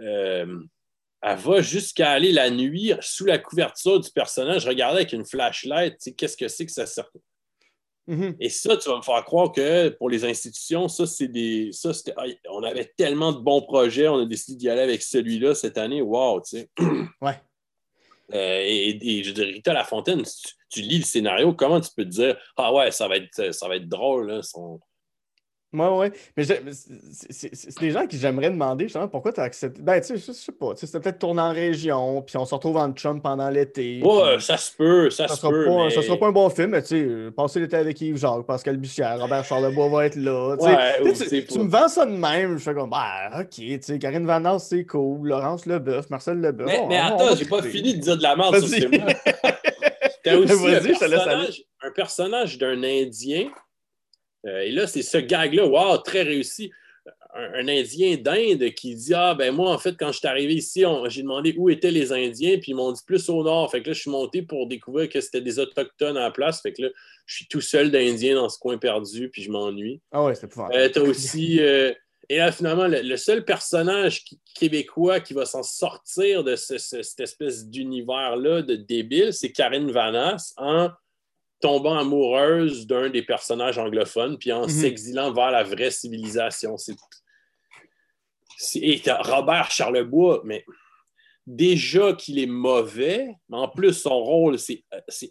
[0.00, 0.60] euh,
[1.22, 5.96] elle va jusqu'à aller la nuit sous la couverture du personnage, regarder avec une flashlight,
[6.16, 7.08] qu'est-ce que c'est que ça sert.
[8.08, 8.36] Mhm.
[8.40, 11.70] Et ça, tu vas me faire croire que pour les institutions, ça, c'est des.
[11.72, 12.12] Ça, c'était.
[12.16, 15.78] ah, on avait tellement de bons projets, on a décidé d'y aller avec celui-là cette
[15.78, 16.02] année.
[16.02, 16.70] Wow, tu sais.
[17.20, 17.40] Ouais.
[18.34, 21.90] Euh, et, et je dirais, Rita Lafontaine, si tu, tu lis le scénario, comment tu
[21.96, 24.80] peux te dire Ah ouais, ça va être, ça va être drôle, là, son-
[25.72, 26.12] Ouais, ouais.
[26.36, 29.80] Mais c'est- des gens qui j'aimerais demander justement pourquoi tu as accepté?
[29.80, 30.74] Ben, tu sais, je je sais pas.
[30.74, 34.02] tu sais, C'était peut-être tourné en région, puis on se retrouve en chum pendant l'été.
[34.04, 35.64] Ouais, ça se peut, ça, ça se peut.
[35.64, 37.98] pas, mais- ça sera pas un bon film, mais tu sais, euh, passer l'été avec
[38.00, 40.56] Yves Jacques, Pascal Bussière, Robert Charlebois va être là.
[40.58, 40.70] tu sais.
[40.74, 43.30] Ouais, Tu ou sais, c'est tu, me vends ça de même, je fais comme, bah,
[43.40, 46.66] ok, tu sais, Karine Vanasse, c'est cool, Laurence Leboeuf, Marcel Leboeuf.
[46.66, 49.06] Mais, on- mais attends, j'ai pas fini de dire de la merde sur ce film-là.
[50.24, 53.48] T'as aussi personnage, un personnage d'un Indien.
[54.46, 56.70] Euh, et là, c'est ce gag-là, wow, très réussi.
[57.34, 60.54] Un, un Indien d'Inde qui dit Ah, ben moi, en fait, quand je suis arrivé
[60.54, 63.70] ici, j'ai demandé où étaient les Indiens, puis ils m'ont dit plus au nord.
[63.70, 66.60] Fait que là, je suis monté pour découvrir que c'était des Autochtones à la place.
[66.60, 66.88] Fait que là,
[67.24, 70.00] je suis tout seul d'Indien dans ce coin perdu, puis je m'ennuie.
[70.12, 71.58] Ah ouais, c'est pas Euh, T'as aussi.
[71.60, 71.92] euh,
[72.28, 76.78] et là, finalement, le, le seul personnage qui- québécois qui va s'en sortir de ce-
[76.78, 80.90] ce- cette espèce d'univers-là de débile, c'est Karine Vanasse en
[81.62, 84.68] tombant amoureuse d'un des personnages anglophones, puis en Mhm.
[84.68, 86.76] s'exilant vers la vraie civilisation.
[86.76, 86.94] C'est.
[89.20, 90.64] Robert Charlebois, mais
[91.46, 94.84] déjà qu'il est mauvais, mais en plus, son rôle, c'est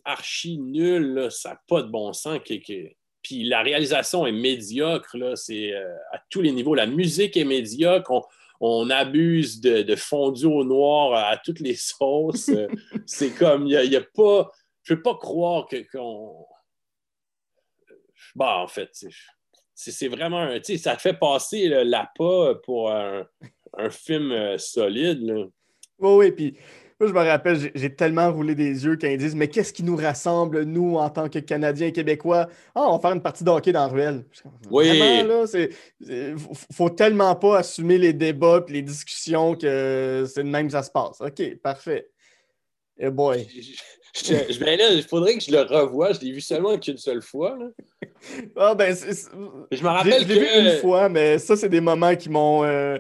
[0.04, 2.40] archi nul, là, ça n'a pas de bon sens.
[2.46, 2.92] que- que-
[3.24, 6.74] Puis la réalisation est médiocre, là, c'est euh, à tous les niveaux.
[6.74, 8.24] La musique est médiocre, on,
[8.60, 12.50] on abuse de, de fondu au noir à toutes les sauces.
[13.06, 14.52] C'est comme, il n'y a, pas.
[14.84, 16.46] Je ne peux pas croire que- qu'on.
[18.36, 18.90] Bah, en fait,
[19.74, 20.40] c'est- vraiment.
[20.40, 23.28] un- Tu sais, ça fait passer l'appât pour un,
[23.78, 25.22] un film euh, solide.
[25.24, 25.46] là.
[26.00, 26.58] Oui, oui, puis
[27.00, 29.84] moi, je me rappelle, j'ai- tellement roulé des yeux quand ils disent Mais qu'est-ce qui
[29.84, 32.48] nous rassemble, nous, en tant que Canadiens et Québécois?
[32.76, 34.26] Ah, on va faire une partie de hockey dans la ruelle.
[34.70, 34.88] Oui.
[34.98, 35.70] Vraiment, là, c'est.
[36.72, 40.84] Faut, tellement pas assumer les débats et les discussions que c'est de même que ça
[40.84, 41.22] se passe.
[41.22, 42.10] OK, parfait.
[42.98, 43.48] Eh boy.
[44.14, 46.12] Je, je- ben là, il faudrait que je le revoie.
[46.14, 47.58] Je l'ai vu seulement qu'une seule fois.
[47.58, 47.68] là.
[48.58, 50.78] Ah, ben, Je me Je rappelle l'ai vu une que.
[50.78, 52.64] fois, mais ça, c'est des moments qui m'ont.
[52.64, 52.98] euh,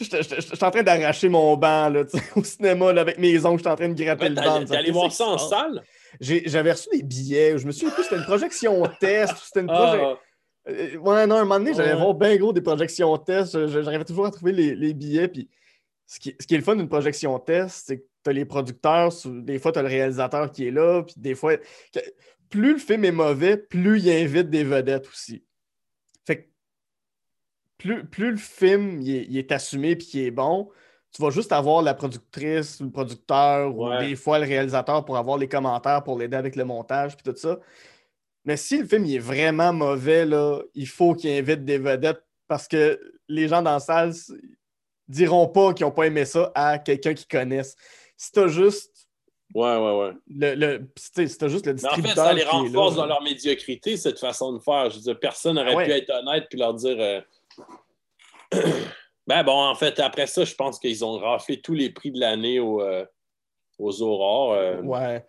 [0.00, 2.04] j'étais- j'étais en train d'arracher mon banc là,
[2.36, 4.64] au cinéma là, avec mes ongles, j'étais en train de gratter le banc.
[4.64, 5.82] t'es allé voir ça en salle?
[6.20, 7.58] J'avais reçu des billets.
[7.58, 9.34] Je me souviens plus, c'était une projection test.
[9.44, 10.16] C'était une projection.
[10.64, 11.98] Ah, ouais, non, un moment donné, j'allais Ouais.
[12.00, 13.52] voir bien gros des projections test.
[13.58, 15.26] Je- je- J'arrivais toujours à trouver les, les billets.
[15.26, 15.48] Puis
[16.12, 18.44] ce qui, ce qui est le fun d'une projection test, c'est que tu as les
[18.44, 21.02] producteurs, des fois, tu as le réalisateur qui est là.
[21.02, 21.56] Puis des fois,
[22.50, 25.42] plus le film est mauvais, plus il invite des vedettes aussi.
[26.26, 26.48] Fait que
[27.78, 30.68] plus, plus le film il est, il est assumé puis qu'il est bon,
[31.14, 35.16] tu vas juste avoir la productrice ou le producteur ou des fois le réalisateur pour
[35.16, 37.58] avoir les commentaires pour l'aider avec le montage puis tout ça.
[38.44, 42.22] Mais si le film il est vraiment mauvais, là, il faut qu'il invite des vedettes
[42.48, 44.12] parce que les gens dans la salle
[45.08, 47.76] diront pas qu'ils n'ont pas aimé ça à quelqu'un qu'ils connaissent.
[48.16, 48.90] Si t'as juste
[49.54, 50.12] Ouais, ouais, ouais.
[50.28, 53.06] le, le- si t'as juste le Mais en fait, distributeur ça les renforce là, dans
[53.06, 54.88] leur médiocrité, cette façon de faire.
[54.88, 55.84] Je veux dire, personne n'aurait ouais.
[55.84, 56.96] pu être honnête puis leur dire.
[56.98, 57.20] euh,
[59.26, 62.20] ben bon, en fait, après ça, je pense qu'ils ont raflé tous les prix de
[62.20, 63.04] l'année au, euh,
[63.78, 64.54] aux Aurores.
[64.54, 64.80] euh.
[64.82, 65.24] Ouais.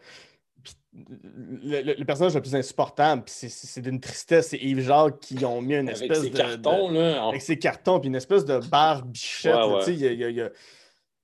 [0.96, 5.44] Le, le- le personnage le plus insupportable, puis c'est- d'une tristesse, c'est Yves Jacques qui
[5.44, 7.28] ont mis une avec espèce ses de, cartons, de- là.
[7.30, 9.56] avec ses cartons, puis une espèce de barre bichette.
[9.56, 10.50] Ouais, y a- y a-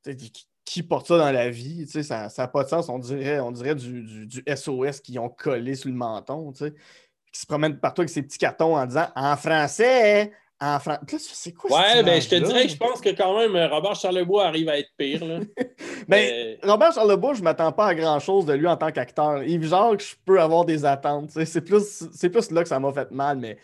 [0.07, 1.85] y qui- qui porte ça dans la vie?
[1.87, 2.89] Ça n'a pas de sens.
[2.89, 6.51] On dirait, on dirait du, du- du SOS qu'ils ont collé sur le menton.
[6.51, 11.17] Qui se promène partout avec ses petits cartons en disant en français, en français.
[11.19, 13.95] C'est quoi Ouais, ben je te dirais que je pense que quand même, euh, Robert
[13.95, 15.23] Charlebois arrive à être pire.
[15.25, 15.39] Là.
[16.07, 19.43] Ben, Mais- Robert Charlebois, je ne m'attends pas à grand-chose de lui en tant qu'acteur.
[19.43, 21.29] Yves Jacques, je peux avoir des attentes.
[21.45, 23.57] C'est plus, plus là que ça m'a fait mal, mais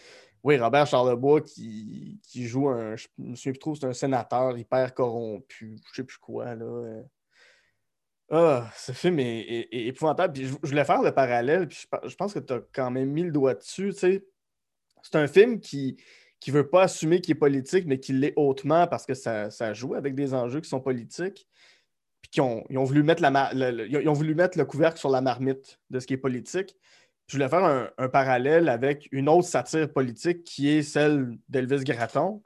[0.44, 2.96] oui, Robert Charlebois qui, qui joue un.
[2.96, 6.66] Je me souviens plus trop, c'est un sénateur hyper corrompu, je sais plus quoi, là.
[6.66, 7.02] euh.
[8.32, 10.34] Ah, ce film est, est- est épouvantable.
[10.34, 12.90] Puis je, je voulais faire le parallèle, puis je, je pense que tu as quand
[12.92, 13.90] même mis le doigt dessus.
[13.94, 14.26] tu sais.
[15.04, 15.98] C'est un film qui
[16.46, 19.74] qui veut pas assumer qu'il est politique, mais qui l'est hautement parce que ça, ça
[19.74, 21.48] joue avec des enjeux qui sont politiques
[22.22, 25.22] puis qui ont, ils ont voulu mettre le, ont voulu mettre le couvercle sur la
[25.22, 26.76] marmite de ce qui est politique.
[27.26, 32.44] Je voulais faire un, parallèle avec une autre satire politique qui est celle d'Elvis Gratton.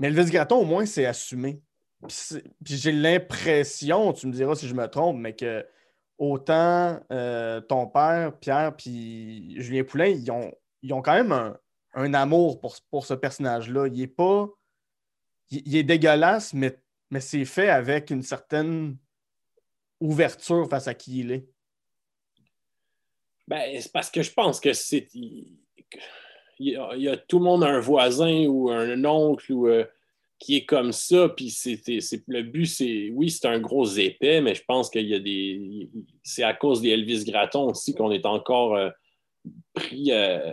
[0.00, 1.60] Mais Elvis Gratton, au moins, c'est assumé.
[2.08, 5.64] Puis j'ai l'impression, tu me diras si je me trompe, mais que
[6.18, 10.50] autant euh, ton père, Pierre, puis Julien Poulain, ils ont,
[10.82, 11.56] ils ont quand même un,
[11.94, 13.88] un amour pour, ce personnage-là.
[13.88, 14.48] Il est pas.
[15.50, 16.78] Il, est dégueulasse, mais
[17.20, 18.96] c'est fait avec une certaine
[20.00, 21.48] ouverture face à qui il est.
[23.46, 25.08] Ben, c'est parce que je pense que c'est.
[25.12, 25.58] Il,
[26.58, 29.84] y a, tout le monde un voisin ou un oncle euh,
[30.38, 31.28] qui est comme ça.
[31.28, 31.80] Puis c'est,
[32.28, 33.10] le but, c'est.
[33.12, 35.90] Oui, c'est un gros épais, mais je pense qu'il y a des.
[36.22, 38.90] C'est à cause des Elvis Gratton aussi qu'on est encore euh,
[39.74, 40.12] pris.
[40.12, 40.52] Euh,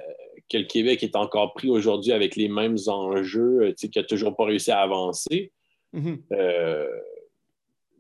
[0.50, 4.46] que le Québec est encore pris aujourd'hui avec les mêmes enjeux, qui n'a toujours pas
[4.46, 5.52] réussi à avancer.
[5.92, 6.20] Mhm.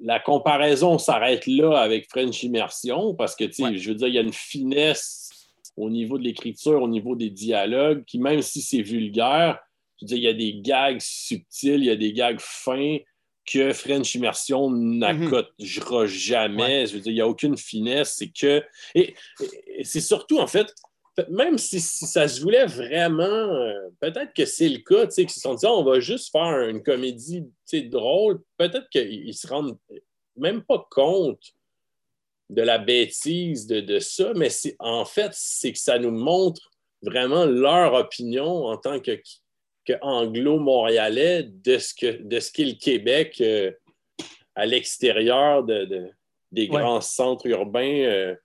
[0.01, 4.21] la comparaison s'arrête là avec French Immersion parce que, je veux dire, il y a
[4.21, 5.29] une finesse
[5.75, 9.59] au niveau de l'écriture, au niveau des dialogues, qui, même si c'est vulgaire,
[9.97, 12.97] je veux dire, il y a des gags subtils, il y a des gags fins
[13.45, 16.85] que French Immersion n'accotera jamais.
[16.85, 18.15] Je veux dire, il n'y a aucune finesse.
[18.17, 18.63] C'est que.
[18.93, 19.15] Et,
[19.83, 20.73] c'est surtout, en fait,
[21.29, 25.31] même si, ça se voulait vraiment, euh, peut-être que c'est le cas, tu sais, qu'ils
[25.31, 27.45] se sont dit, on va juste faire une comédie
[27.85, 29.77] drôle, peut-être qu'ils ne se rendent
[30.35, 31.41] même pas compte
[32.49, 34.49] de la bêtise de, ça, mais
[34.79, 39.19] en fait, c'est que ça nous montre vraiment leur opinion en tant que,
[40.01, 43.71] anglo-montréalais de ce que de ce qu'est le Québec euh,
[44.53, 46.11] à l'extérieur de,
[46.51, 48.35] des grands centres urbains euh,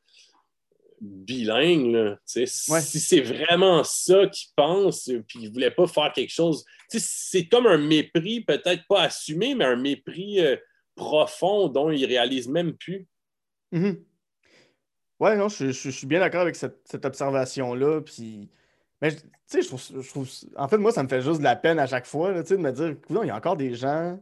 [1.01, 2.17] bilingues.
[2.25, 7.47] Si c'est vraiment ça qu'ils pensent, puis ils ne voulaient pas faire quelque chose, c'est
[7.47, 10.57] comme un mépris, peut-être pas assumé, mais un mépris euh,
[10.95, 13.07] profond dont ils ne réalisent même plus.
[13.73, 13.99] Mm-hmm.
[15.21, 18.01] Ouais, non, je, suis bien d'accord avec cette, observation-là.
[18.01, 18.51] Puis,
[19.01, 21.79] mais tu sais, je trouve, En fait, moi, ça me fait juste de la peine
[21.79, 24.21] à chaque fois là, de me dire, il y a encore des gens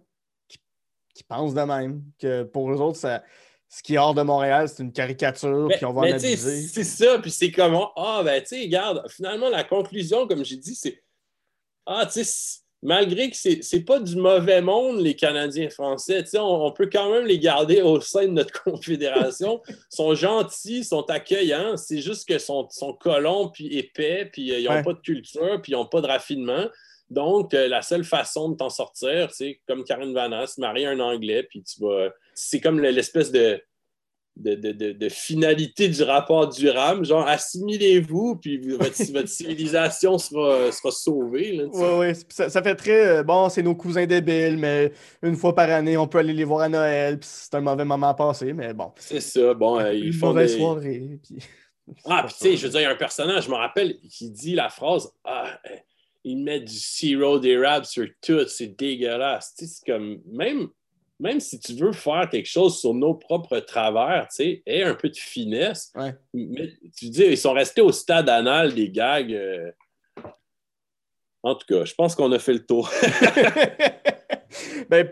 [0.49, 3.23] qui, pensent de même, que pour eux autres, ça,
[3.75, 6.37] ce qui est hors de Montréal, c'est une caricature, puis on va en abuser.
[6.37, 10.57] C'est ça, puis c'est comme, ah, ben, tu sais, regarde, finalement, la conclusion, comme j'ai
[10.57, 11.03] dit, c'est,
[11.87, 16.67] ah, tu sais, malgré que c'est n'est pas du mauvais monde, les Canadiens français, on,
[16.67, 19.63] on, peut quand même les garder au sein de notre confédération.
[19.67, 21.79] Ils sont gentils, sont accueillants.
[21.79, 25.63] C'est juste que sont, sont colons, puis épais, puis euh, ils n'ont pas de culture,
[25.63, 26.67] puis ils n'ont pas de raffinement.
[27.09, 31.43] Donc, euh, la seule façon de t'en sortir, c'est comme Karen Vanas, marier un Anglais,
[31.45, 32.11] puis tu vas.
[32.35, 33.63] C'est comme l'espèce de
[34.37, 41.63] de, finalité du rapport du RAM, genre assimilez-vous, puis votre, civilisation sera, sera sauvée.
[41.73, 45.71] Oui, oui, ça, fait très euh, bon, c'est nos cousins débiles, mais une fois par
[45.71, 48.73] année, on peut aller les voir à Noël, puis c'est un mauvais moment passé, mais
[48.73, 48.93] bon.
[48.97, 50.29] C'est ça, bon, euh, ils une font.
[50.29, 51.21] Mauvaise soirée.
[52.05, 53.99] Ah, puis tu sais, je veux dire, il y a un personnage, je me rappelle,
[54.09, 55.77] qui dit la phrase Ah, euh,
[56.23, 59.53] il met du sirop d'érable sur tout, c'est dégueulasse.
[59.59, 60.69] Tu sais, c'est comme, même
[61.23, 64.95] même si tu veux faire quelque chose sur nos propres travers, tu sais, aie un
[64.95, 65.93] peu de finesse.
[66.35, 69.33] Mais tu dis, ils sont restés au stade anal des gags.
[69.33, 69.71] Euh.
[71.45, 72.91] En tout cas, je pense qu'on a fait le tour.
[74.91, 75.09] ben,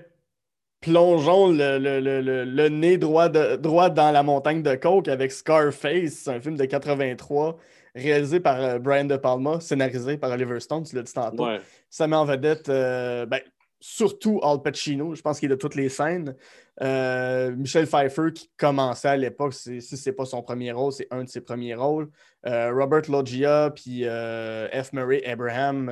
[0.81, 6.65] plongeons le, nez droit, droit dans la montagne de Coke avec Scarface, un film de
[6.65, 7.57] 83
[7.95, 11.47] réalisé par euh, Brian De Palma, scénarisé par Oliver Stone, tu l'as dit tantôt.
[11.89, 13.41] Ça met en vedette euh, ben,
[13.81, 16.37] surtout Al Pacino, je pense qu'il est de toutes les scènes.
[16.83, 21.09] Euh, Michel Pfeiffer qui commençait à l'époque, si ce n'est pas son premier rôle, c'est
[21.11, 22.11] un de ses premiers rôles.
[22.47, 24.93] Euh, Robert Loggia, puis euh, F.
[24.93, 25.91] Murray Abraham,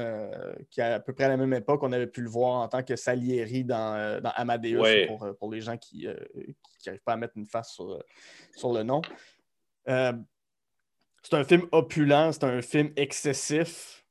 [0.70, 2.82] qui à peu près à la même époque, on avait pu le voir en tant
[2.82, 5.06] que Salieri dans, dans Amadeus,
[5.38, 6.06] pour, les gens qui
[6.86, 8.02] n'arrivent pas à mettre une face sur,
[8.54, 9.00] sur le nom.
[9.86, 14.04] c'est un film opulent, c'est un film excessif.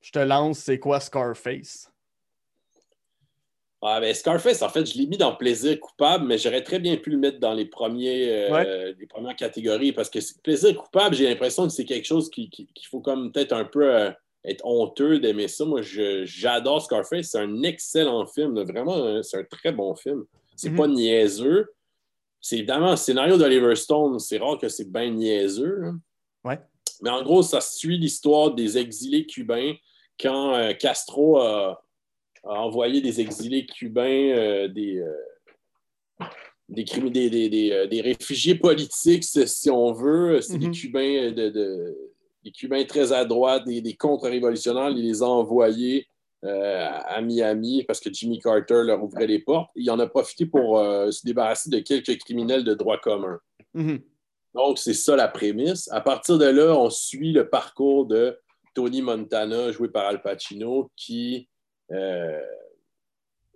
[0.00, 1.91] Je te lance, c'est quoi Scarface?
[3.84, 6.96] Ah, ben Scarface, en fait, je l'ai mis dans plaisir coupable, mais j'aurais très bien
[6.96, 11.28] pu le mettre dans les, premiers, euh, les premières catégories parce que plaisir coupable, j'ai
[11.28, 14.10] l'impression que c'est quelque chose qu'il faut comme peut-être un peu euh,
[14.44, 15.64] être honteux d'aimer ça.
[15.64, 17.30] Moi, j'adore Scarface.
[17.30, 18.62] C'est un excellent film.
[18.62, 20.24] Vraiment, hein, c'est un très bon film.
[20.54, 20.76] C'est mhm.
[20.76, 21.66] pas niaiseux.
[22.40, 24.20] C'est évidemment un scénario d'Oliver Stone.
[24.20, 25.92] C'est rare que c'est bien niaiseux.
[26.44, 26.60] Ouais.
[27.00, 29.74] Mais en gros, ça suit l'histoire des exilés cubains
[30.20, 31.82] quand euh, Castro a
[32.44, 36.26] a envoyé des exilés cubains, euh, des, euh,
[36.68, 40.40] des, des, euh, des, réfugiés politiques, si on veut.
[40.40, 40.72] C'est des, mhm.
[40.72, 41.96] Cubains de,
[42.44, 44.90] des Cubains très à droite, des, contre-révolutionnaires.
[44.90, 46.06] Il les a envoyés
[46.44, 49.70] à Miami parce que Jimmy Carter leur ouvrait les portes.
[49.76, 53.38] Il en a profité pour se débarrasser de quelques criminels de droit commun.
[53.74, 54.00] Mhm.
[54.52, 55.88] Donc, c'est ça la prémisse.
[55.92, 58.36] À partir de là, on suit le parcours de
[58.74, 61.51] Tony Montana, joué par Al Pacino, qui euh,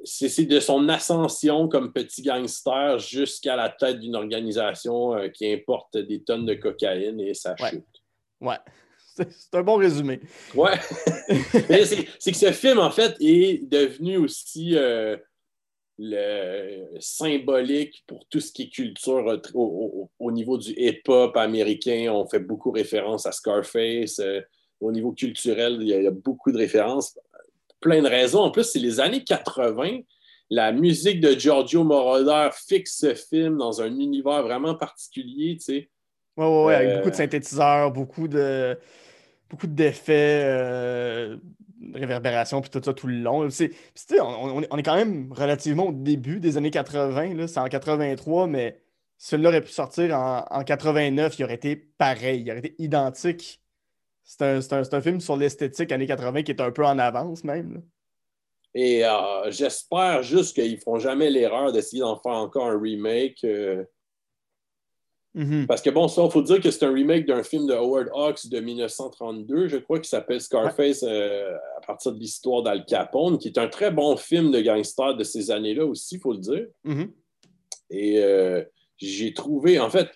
[0.04, 5.96] c'est de son ascension comme petit gangster jusqu'à la tête d'une organisation euh, qui importe
[5.96, 7.84] des tonnes de cocaïne et ça chute.
[8.40, 8.58] Ouais.
[9.16, 10.20] C'est un bon résumé.
[10.54, 10.78] Ouais.
[12.20, 14.76] c'est que ce film, en fait, est devenu aussi.
[14.76, 15.16] Euh,
[15.98, 22.12] le symbolique pour tout ce qui est culture au, niveau du hip-hop américain.
[22.12, 24.18] On fait beaucoup référence à Scarface.
[24.18, 24.40] Euh,
[24.80, 27.18] au niveau culturel, il y, a, beaucoup de références.
[27.80, 28.40] Plein de raisons.
[28.40, 30.00] En plus, c'est les années 80.
[30.50, 35.90] La musique de Giorgio Moroder fixe ce film dans un univers vraiment particulier, tu sais.
[36.36, 38.78] Oui, oui, oui, avec beaucoup de euh, synthétiseurs, beaucoup de
[39.48, 41.36] beaucoup d'effets, euh,
[41.94, 43.48] réverbération, puis tout ça tout le long.
[43.50, 43.72] C'est,
[44.20, 48.80] on, on, est quand même relativement au début des années 80, c'est en 83, mais
[49.18, 53.60] celui-là aurait pu sortir en, 89, il aurait été pareil, il aurait été identique.
[54.26, 57.82] C'est un, film sur l'esthétique années 80 qui est un peu en avance même.
[58.74, 63.44] Et euh, j'espère juste qu'ils ne feront jamais l'erreur d'essayer d'en faire encore un remake.
[63.44, 63.84] Euh,
[65.34, 65.66] Mhm.
[65.66, 68.08] Parce que bon, ça, il faut dire que c'est un remake d'un film de Howard
[68.14, 73.36] Hawks de 1932, je crois, qui s'appelle Scarface euh, à partir de l'histoire d'Al Capone,
[73.36, 76.38] qui est un très bon film de gangster de ces années-là aussi, il faut le
[76.38, 76.66] dire.
[76.84, 77.12] Mhm.
[77.90, 78.64] Et
[78.96, 80.08] j'ai trouvé, en fait,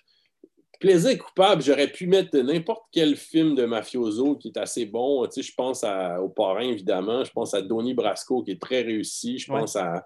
[0.81, 5.25] plaisir coupable, j'aurais pu mettre n'importe quel film de mafioso qui est assez bon.
[5.27, 5.85] Tu sais, je pense
[6.21, 7.23] au parrain, évidemment.
[7.23, 9.37] Je pense à Donnie Brasco, qui est très réussi.
[9.37, 10.05] Je pense à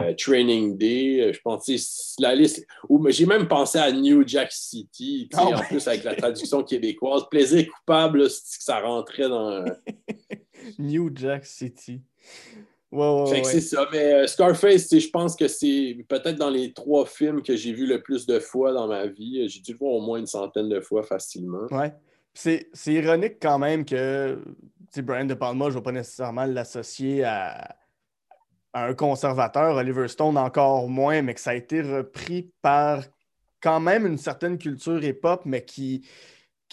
[0.00, 2.66] euh, Training Day, je pense la liste.
[3.08, 7.22] J'ai même pensé à New Jack City, ah en plus avec la traduction québécoise.
[7.30, 9.64] Plaisir coupable, c'est que ça rentrait dans.
[10.78, 12.00] New Jack City.
[13.44, 13.86] C'est ça.
[13.92, 17.86] Mais euh, Scarface, je pense que c'est peut-être dans les trois films que j'ai vu
[17.86, 19.48] le plus de fois dans ma vie.
[19.48, 21.66] J'ai dû le voir au moins une centaine de fois facilement.
[21.70, 21.92] Ouais.
[22.32, 24.38] C'est ironique quand même que
[25.02, 27.76] Brian De Palma, je ne vais pas nécessairement l'associer à
[28.74, 33.04] un conservateur, Oliver Stone encore moins, mais que ça a été repris par
[33.62, 36.06] quand même une certaine culture hip-hop, mais qui,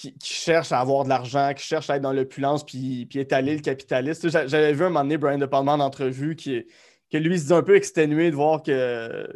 [0.01, 3.55] qui, cherche à avoir de l'argent, qui cherche à être dans l'opulence, puis, puis étaler
[3.55, 4.29] le capitaliste.
[4.29, 6.65] J'avais vu un moment donné Brian De Palma en entrevue qui,
[7.11, 9.27] que lui se dit un peu exténué de voir que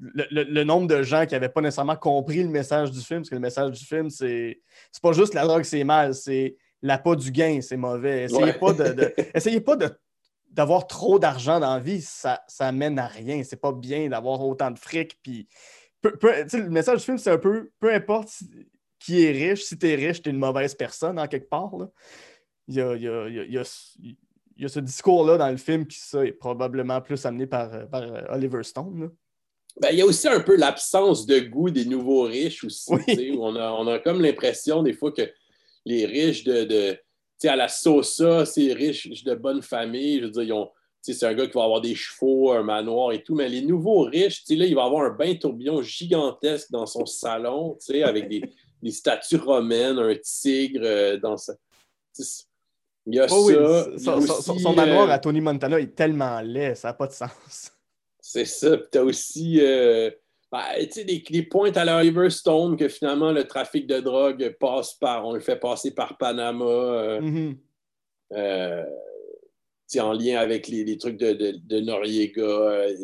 [0.00, 3.34] le, nombre de gens qui n'avaient pas nécessairement compris le message du film, parce que
[3.34, 4.60] le message du film, c'est
[5.02, 8.24] pas juste la drogue, c'est mal, c'est l'appât du gain, c'est mauvais.
[8.24, 9.88] Essayez pas de, essayez pas de
[10.50, 13.42] d'avoir trop d'argent dans la vie, ça, ça mène à rien.
[13.44, 15.18] C'est pas bien d'avoir autant de fric.
[15.22, 15.46] Puis,
[16.02, 18.30] le message du film, c'est un peu peu importe
[18.98, 21.70] qui est riche, si tu es riche, tu es une mauvaise personne en quelque part.
[22.66, 23.58] Il, y a, il, y
[24.64, 28.62] a, ce discours-là dans le film qui ça, est probablement plus amené par, euh, Oliver
[28.62, 29.10] Stone.
[29.80, 32.90] Ben, il y a aussi un peu l'absence de goût des nouveaux riches aussi.
[33.38, 35.22] on, a, on a comme l'impression des fois que
[35.84, 36.98] les riches de
[37.46, 40.20] à la Sosa, c'est riche de bonne famille.
[40.20, 40.66] Je veux dire,
[41.00, 44.02] c'est un gars qui va avoir des chevaux, un manoir et tout, mais les nouveaux
[44.02, 48.42] riches, là, il va avoir un bain tourbillon gigantesque dans son salon, avec des,
[48.82, 51.54] des, statues romaines, un tigre euh, dans sa.
[53.06, 53.36] Il y a ça.
[54.42, 57.72] son, manoir euh, à Tony Montana est tellement laid, ça n'a pas de sens.
[58.20, 58.76] C'est ça.
[58.76, 59.60] tu as aussi.
[59.60, 60.10] Euh,
[60.50, 60.62] ben,
[60.94, 65.34] des, des, pointes à la Stone que finalement le trafic de drogue passe par, on
[65.34, 66.64] le fait passer par Panama.
[66.64, 67.56] Euh, mm-hmm.
[68.32, 68.84] euh,
[70.00, 72.42] en lien avec les, trucs de, de, Noriega.
[72.42, 72.94] Euh,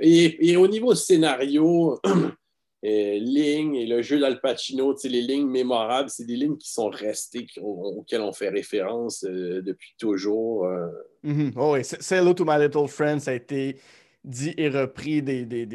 [0.00, 2.00] et, au niveau scénario,
[2.82, 7.46] lignes et le jeu d'Al Pacino, les lignes mémorables, c'est des lignes qui sont restées,
[7.60, 10.66] auxquelles on fait référence depuis toujours.
[11.24, 11.52] Mm-hmm.
[11.56, 13.76] Oh, oui, Hello to My Little Friend, ça a été
[14.24, 15.66] dit et repris des, des,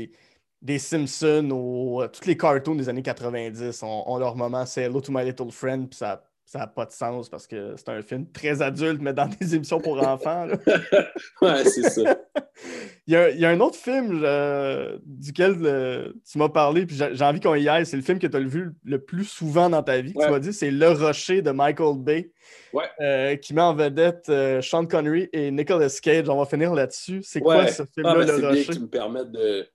[0.61, 4.65] des, Simpsons ou euh, tous les cartoons des années 90 ont, leur moment.
[4.65, 6.29] C'est Hello to My Little Friend, puis ça
[6.59, 9.79] n'a pas de sens parce que c'est un film très adulte, mais dans des émissions
[9.79, 10.47] pour enfants.
[11.41, 12.17] ouais, c'est ça.
[13.07, 17.39] il, y a, un autre film euh, duquel euh, tu m'as parlé, puis j'ai envie
[17.39, 17.85] qu'on y aille.
[17.85, 20.13] C'est le film que tu as vu le plus souvent dans ta vie.
[20.13, 22.31] Tu m'as dit, c'est Le Rocher de Michael Bay.
[22.73, 23.39] Ouais.
[23.39, 24.31] qui met en vedette
[24.61, 26.27] Sean Connery et Nicolas Cage.
[26.27, 27.21] On va finir là-dessus.
[27.23, 28.51] C'est quoi ce film-là, ah, Le Rocher?
[28.51, 29.67] Bien que tu me permettes de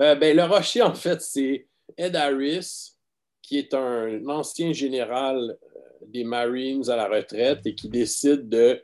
[0.00, 1.66] euh, ben, le rocher, en fait, c'est
[1.96, 2.96] Ed Harris,
[3.42, 5.69] qui est un ancien général euh,
[6.06, 8.82] des Marines à la retraite et qui décide de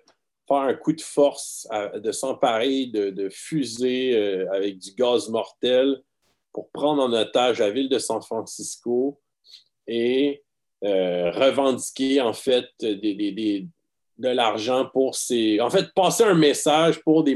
[0.49, 6.03] faire un coup de force, de s'emparer de, fusées euh, avec du gaz mortel
[6.53, 9.21] pour prendre en otage la ville de San Francisco
[9.87, 10.43] et
[10.83, 12.67] revendiquer en fait
[14.19, 15.61] de l'argent pour ces...
[15.61, 17.35] En fait, passer un message pour des,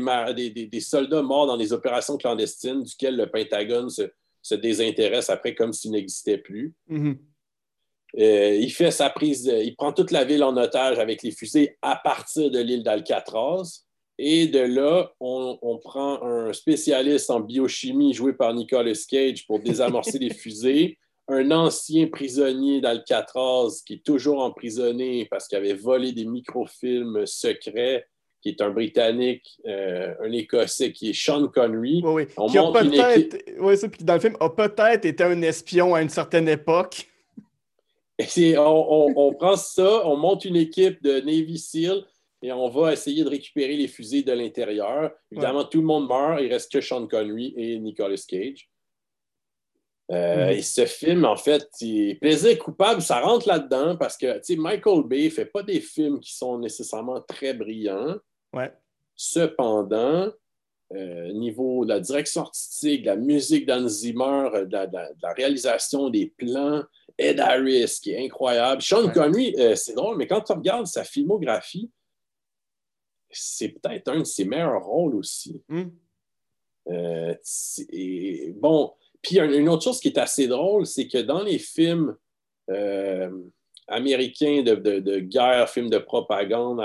[0.50, 5.92] des, soldats morts dans des opérations clandestines duquel le Pentagone se, désintéresse après comme s'il
[5.92, 6.74] n'existait plus.
[6.88, 7.18] Mm-hmm.
[8.18, 11.76] Euh, il fait sa prise, il prend toute la ville en otage avec les fusées
[11.82, 13.84] à partir de l'île d'Alcatraz.
[14.18, 20.18] Et de là, on, prend un spécialiste en biochimie joué par Nicolas Cage pour désamorcer
[20.20, 26.26] les fusées, un ancien prisonnier d'Alcatraz qui est toujours emprisonné parce qu'il avait volé des
[26.26, 28.04] microfilms secrets
[28.42, 32.00] qui est un Britannique, euh, un Écossais, qui est Sean Connery.
[32.02, 32.26] Oui, oui.
[32.36, 33.36] On Qui a montre peut-être.
[33.58, 37.09] Oui, ça, puis dans le film, a peut-être été un espion à une certaine époque.
[38.38, 42.04] Et on, on- on prend ça, on monte une équipe de Navy SEAL
[42.42, 45.12] et on va essayer de récupérer les fusées de l'intérieur.
[45.30, 48.68] Évidemment, tout le monde meurt, il reste que Sean Connery et Nicolas Cage.
[50.10, 50.52] Euh, Mhm.
[50.58, 55.30] Et ce film, en fait, il- plaisir coupable, ça rentre là-dedans parce que Michael Bay
[55.30, 58.16] fait pas des films qui sont nécessairement très brillants.
[58.52, 58.72] Ouais.
[59.14, 60.32] Cependant,
[60.92, 65.34] euh, niveau de la direction artistique, de la musique d'Anne Zimmer, euh, de la, de
[65.36, 66.82] réalisation des plans,
[67.16, 68.82] Ed Harris, qui est incroyable.
[68.82, 69.12] Sean Ouais.
[69.12, 71.90] Connery, euh, c'est drôle, mais quand tu regardes sa filmographie,
[73.30, 75.62] c'est peut-être un de ses meilleurs rôles aussi.
[76.88, 77.34] Euh,
[77.92, 81.58] et bon, puis un- une autre chose qui est assez drôle, c'est que dans les
[81.58, 82.16] films
[83.88, 86.80] américains de, de- de guerre, films de propagande,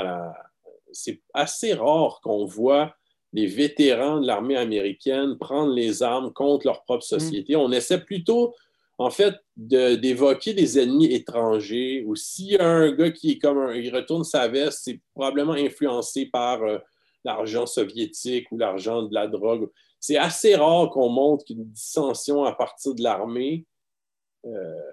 [0.91, 2.95] c'est assez rare qu'on voit
[3.35, 7.55] des vétérans de l'armée américaine prendre les armes contre leur propre société.
[7.57, 8.55] On essaie plutôt,
[8.97, 12.03] en fait, de- d'évoquer des ennemis étrangers.
[12.07, 14.99] Ou s'il y a un gars qui est comme un, il retourne sa veste, c'est
[15.13, 16.77] probablement influencé par euh,
[17.25, 19.69] l'argent soviétique ou l'argent de la drogue.
[19.99, 23.65] C'est assez rare qu'on montre qu'une dissension à partir de l'armée
[24.45, 24.91] euh,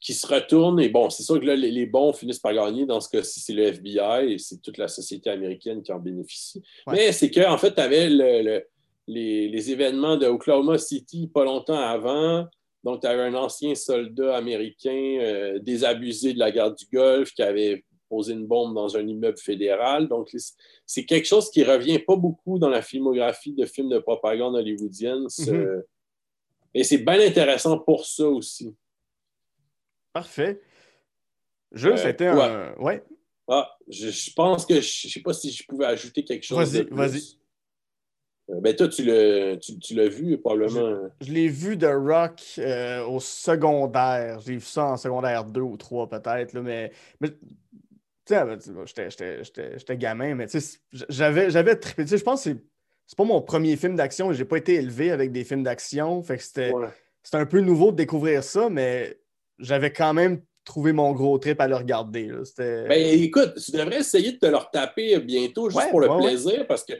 [0.00, 0.80] qui se retourne.
[0.80, 2.86] Et bon, c'est sûr que là, les, les bons finissent par gagner.
[2.86, 6.62] Dans ce cas-ci, c'est le FBI et c'est toute la société américaine qui en bénéficie.
[6.86, 6.94] Ouais.
[6.94, 8.64] Mais c'est qu'en fait, tu avais le- le-
[9.06, 12.46] les, les événements de Oklahoma City pas longtemps avant.
[12.82, 17.42] Donc, tu avais un ancien soldat américain euh, désabusé de la guerre du Golfe qui
[17.42, 20.08] avait posé une bombe dans un immeuble fédéral.
[20.08, 20.34] Donc,
[20.86, 25.28] c'est quelque chose qui revient pas beaucoup dans la filmographie de films de propagande hollywoodienne.
[25.28, 25.82] ce- Mhm.
[26.72, 28.74] Et c'est bien intéressant pour ça aussi.
[30.12, 30.60] Parfait.
[31.72, 32.74] Jules, Euh, c'était un.
[32.78, 33.02] Ouais.
[33.48, 36.72] Ah, je, je pense que je ne sais pas si je pouvais ajouter quelque chose.
[36.72, 37.22] Vas-y, vas-y.
[38.50, 41.08] Euh, ben toi, tu l'as, tu, tu l'as vu probablement.
[41.20, 44.40] Je l'ai vu de Rock euh, au secondaire.
[44.40, 47.28] J'ai vu ça en secondaire 2 ou 3 peut-être, là, mais, mais
[48.28, 50.46] j'étais- j'étais j'étais- j'étais gamin, mais
[51.08, 52.06] j'avais j'avais trippé.
[52.06, 52.64] Je pense que c'est
[53.06, 54.32] c'est pas mon premier film d'action.
[54.32, 56.22] J'ai pas été élevé avec des films d'action.
[56.22, 56.88] Fait que c'était Ouais.
[57.24, 59.18] c'était un peu nouveau de découvrir ça, mais
[59.60, 62.26] j'avais quand même trouvé mon gros trip à le regarder.
[62.28, 62.38] là.
[62.88, 66.16] Ben écoute, tu devrais essayer de te le retaper bientôt juste Ouais, pour le ouais,
[66.16, 66.22] ouais.
[66.28, 66.92] plaisir parce que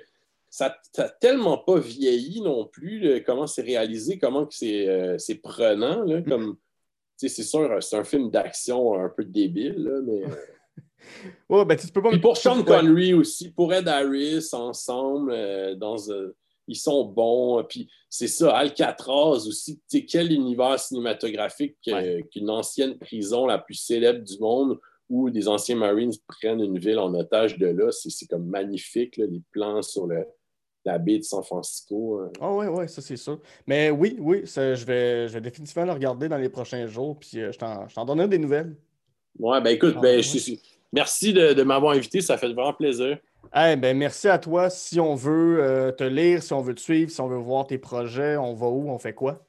[0.49, 5.37] ça n'a tellement pas vieilli non plus, là, comment c'est réalisé, comment c'est, euh, c'est
[5.37, 6.03] prenant.
[6.03, 6.25] Là, Mm.
[6.29, 6.57] comme,
[7.19, 10.23] tu sais, c'est sûr, c'est un film d'action un peu débile, là, mais.
[11.49, 12.63] Ouais, ben, tu peux pas Puis me- pour Sean.
[12.63, 16.37] Connery aussi, pour Ed Harris, ensemble, euh, dans, euh,
[16.71, 17.63] ils sont bons.
[17.69, 19.77] Puis c'est ça, Alcatraz aussi.
[19.91, 22.25] Tu sais, quel univers cinématographique Ouais.
[22.33, 26.99] qu'une ancienne prison la plus célèbre du monde où des anciens Marines prennent une ville
[27.01, 27.91] en otage de là.
[27.91, 30.25] C'est comme magnifique, là, les plans sur le-
[30.85, 32.21] la baie de San Francisco.
[32.21, 32.31] hein.
[32.41, 33.39] Ah ouais, ouais, ça c'est sûr.
[33.67, 37.19] Mais oui, oui, ça, je, vais, je vais définitivement le regarder dans les prochains jours,
[37.19, 38.75] puis euh, je t'en je t'en donnerai des nouvelles.
[39.39, 40.23] Ouais, ben écoute, Ah, ben, ouais.
[40.23, 40.63] je suis-
[40.93, 42.21] merci de, de m'avoir invité.
[42.21, 43.19] Ça fait vraiment plaisir.
[43.53, 44.71] Ben, merci à toi.
[44.71, 47.67] Si on veut euh, te lire, si on veut te suivre, si on veut voir
[47.67, 48.91] tes projets, on va où?
[48.91, 49.45] On fait quoi?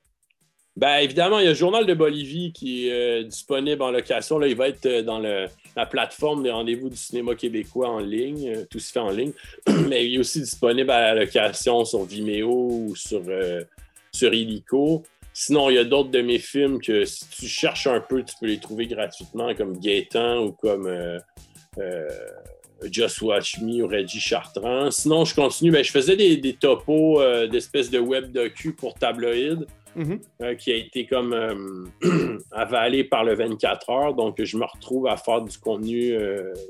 [0.78, 4.39] Ben, évidemment, il y a le Journal de Bolivie qui est euh, disponible en location.
[4.39, 8.54] Là, il va être euh, dans la plateforme des rendez-vous du cinéma québécois en ligne.
[8.56, 9.34] Euh, tout se fait en ligne.
[9.89, 13.22] Mais il est aussi disponible à la location sur Vimeo ou sur,
[14.14, 15.04] sur Illico.
[15.34, 18.36] Sinon, il y a d'autres de mes films que si tu cherches un peu, tu
[18.39, 20.89] peux les trouver gratuitement, comme Gaétan ou comme
[22.89, 24.89] Just Watch Me ou Reggie Chartrand.
[24.91, 25.71] Sinon, je continue.
[25.71, 30.21] Ben, je faisais des, des topos euh, d'espèces de web docu pour tabloïd Mhm.
[30.41, 34.13] euh, qui a été comme euh, avalé par le 24 heures.
[34.13, 36.16] Donc, je me retrouve à faire du contenu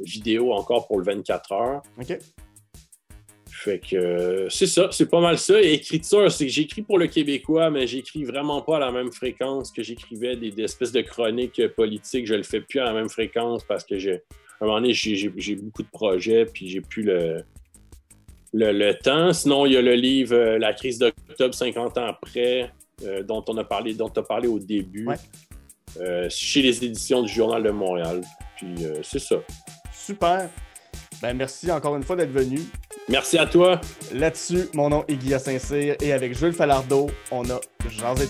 [0.01, 1.81] vidéo encore pour le 24 heures.
[1.99, 2.17] OK.
[3.63, 5.61] Fait que c'est ça, c'est pas mal ça.
[5.61, 9.11] Et écriture, c'est que j'écris pour le Québécois, mais j'écris vraiment pas à la même
[9.11, 12.25] fréquence que j'écrivais des, des espèces de chroniques politiques.
[12.25, 14.21] Je le fais plus à la même fréquence parce que j'ai,
[14.61, 17.43] à un moment donné, j'ai, beaucoup de projets, puis j'ai plus le,
[18.53, 19.33] le, le temps.
[19.33, 22.71] Sinon, il y a le livre euh, La crise d'octobre 50 ans après,
[23.03, 25.15] euh, dont on a parlé, dont tu as parlé au début, Ouais.
[25.99, 28.21] euh, chez les éditions du Journal de Montréal.
[28.57, 29.37] Puis c'est ça.
[29.91, 30.47] Super.
[31.21, 32.59] Ben, merci encore une fois d'être venu.
[33.09, 33.81] Merci à toi.
[34.13, 37.59] Là-dessus, mon nom est Guillaume Saint-Cyr et avec Jules Falardeau, on a
[37.89, 38.27] Jean-Zé